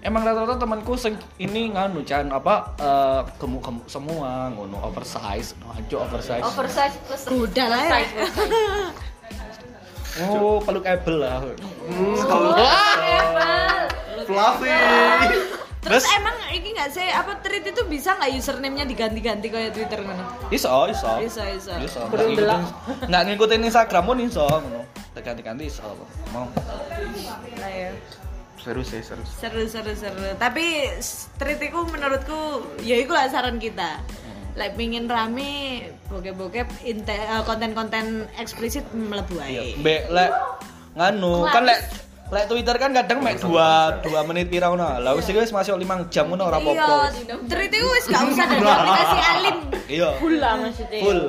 emang 0.01 0.23
rata-rata 0.23 0.55
temanku 0.55 0.95
sing 0.95 1.19
ini 1.37 1.75
nganu 1.75 2.01
can 2.07 2.31
apa 2.31 2.73
eh, 2.79 3.21
gemuk-gemuk 3.37 3.85
semua 3.91 4.47
ngono 4.55 4.81
oversize, 4.87 5.53
no, 5.59 5.69
anjo 5.75 5.99
oversize. 6.01 6.41
Oversize 6.47 6.95
plus 7.05 7.23
udah 7.27 7.67
lah 7.69 7.81
ya. 7.85 8.05
Oh, 10.27 10.59
peluk 10.59 10.83
Apple 10.83 11.23
lah. 11.23 11.39
Hmm, 11.87 12.15
kalau 12.27 12.51
fluffy. 14.25 14.69
Terus 15.81 16.05
Terus- 16.05 16.13
emang 16.13 16.37
ini 16.53 16.77
nggak 16.77 16.89
sih 16.93 17.09
apa 17.09 17.41
tweet 17.41 17.65
itu 17.65 17.81
bisa 17.89 18.13
nggak 18.13 18.37
username-nya 18.37 18.85
diganti-ganti 18.85 19.49
kayak 19.49 19.73
Twitter 19.73 20.05
ngono? 20.05 20.53
Iso, 20.53 20.85
iso. 20.85 21.17
Iso. 21.17 22.01
Belum 22.13 22.37
ngikutin, 22.37 22.37
belak. 22.37 22.61
nggak 23.09 23.21
ngikutin 23.25 23.61
Instagram 23.65 24.03
pun 24.05 24.17
iso 24.21 24.45
ngono. 24.45 24.81
Ganti-ganti 25.17 25.65
iso. 25.65 25.81
Mau. 26.29 26.45
Nah, 27.57 27.71
ya. 27.73 27.89
Seru 28.61 28.85
sih, 28.85 29.01
seru. 29.01 29.25
Seru 29.25 29.65
seru 29.65 29.93
seru. 29.97 30.21
Tapi 30.37 30.85
street 31.01 31.65
itu 31.65 31.81
menurutku 31.81 32.61
ya 32.85 33.01
itu 33.01 33.09
lah 33.09 33.25
saran 33.25 33.57
kita. 33.57 33.97
Like 34.53 34.77
pingin 34.77 35.09
rame 35.09 35.81
bokep-bokep 36.13 36.67
eh, 36.85 36.93
konten-konten 37.41 38.29
eksplisit 38.37 38.85
mlebu 38.93 39.41
Iya. 39.41 39.65
ae. 39.65 39.81
Mbek 39.81 40.01
lek 40.13 40.29
nganu 40.93 41.47
kan 41.49 41.63
lek 41.65 41.79
lek 42.31 42.45
Twitter 42.47 42.75
kan 42.75 42.95
kadang 42.95 43.19
mek 43.19 43.35
2 43.37 43.51
2 44.07 44.07
menit 44.23 44.47
pira 44.47 44.71
ngono. 44.71 44.87
Lah 44.97 45.11
wis 45.13 45.27
iki 45.27 45.35
wis 45.37 45.51
masuk 45.51 45.75
5 45.75 46.07
jam 46.07 46.25
ngono 46.25 46.47
ora 46.47 46.57
Iya, 46.57 46.79
apa-apa. 46.79 46.97
tweet 47.43 47.69
itu 47.69 47.87
wis 47.89 48.05
gak 48.07 48.23
usah 48.25 48.45
dari 48.47 48.63
aplikasi 48.63 49.19
alim. 49.21 49.55
Iya. 49.85 50.09
Full 50.15 50.35
lah 50.37 50.53
maksudnya. 50.57 51.01
Full. 51.01 51.21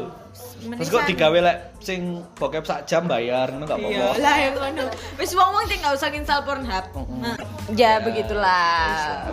Terus 0.63 0.89
kok 0.89 1.03
digawe 1.05 1.39
lek 1.43 1.57
sing 1.83 2.01
bokep 2.33 2.63
sak 2.63 2.87
jam 2.87 3.05
bayar 3.05 3.51
ngono 3.51 3.67
gak 3.67 3.83
Iya 3.83 3.99
apa-apa. 3.99 4.23
lah 4.23 4.37
yang 4.39 4.55
ngono. 4.55 4.85
Wis 5.19 5.31
wong-wong 5.35 5.65
sing 5.67 5.79
gak 5.83 5.93
usah 5.93 6.09
install 6.09 6.41
Pornhub. 6.43 6.85
Nah, 7.19 7.35
Ya 7.73 7.99
begitulah. 7.99 9.27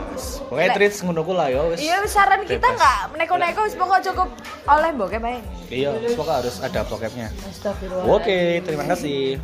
Pokoknya 0.46 0.70
treat 0.74 0.94
ngono 1.00 1.22
ku 1.22 1.34
lah 1.34 1.48
ya 1.48 1.62
wis. 1.66 1.78
Iya 1.80 2.02
saran 2.06 2.46
kita 2.46 2.66
nggak 2.66 2.98
neko-neko 3.16 3.62
wis 3.62 3.78
pokok 3.78 4.02
cukup 4.04 4.30
oleh 4.66 4.90
bokep 4.92 5.22
ae. 5.24 5.38
Iya, 5.70 5.94
pokoknya 6.14 6.38
harus 6.42 6.56
ada 6.60 6.82
bokepnya. 6.82 7.30
Astagfirullah. 7.44 8.10
Oke, 8.10 8.66
terima 8.66 8.86
kasih. 8.86 9.38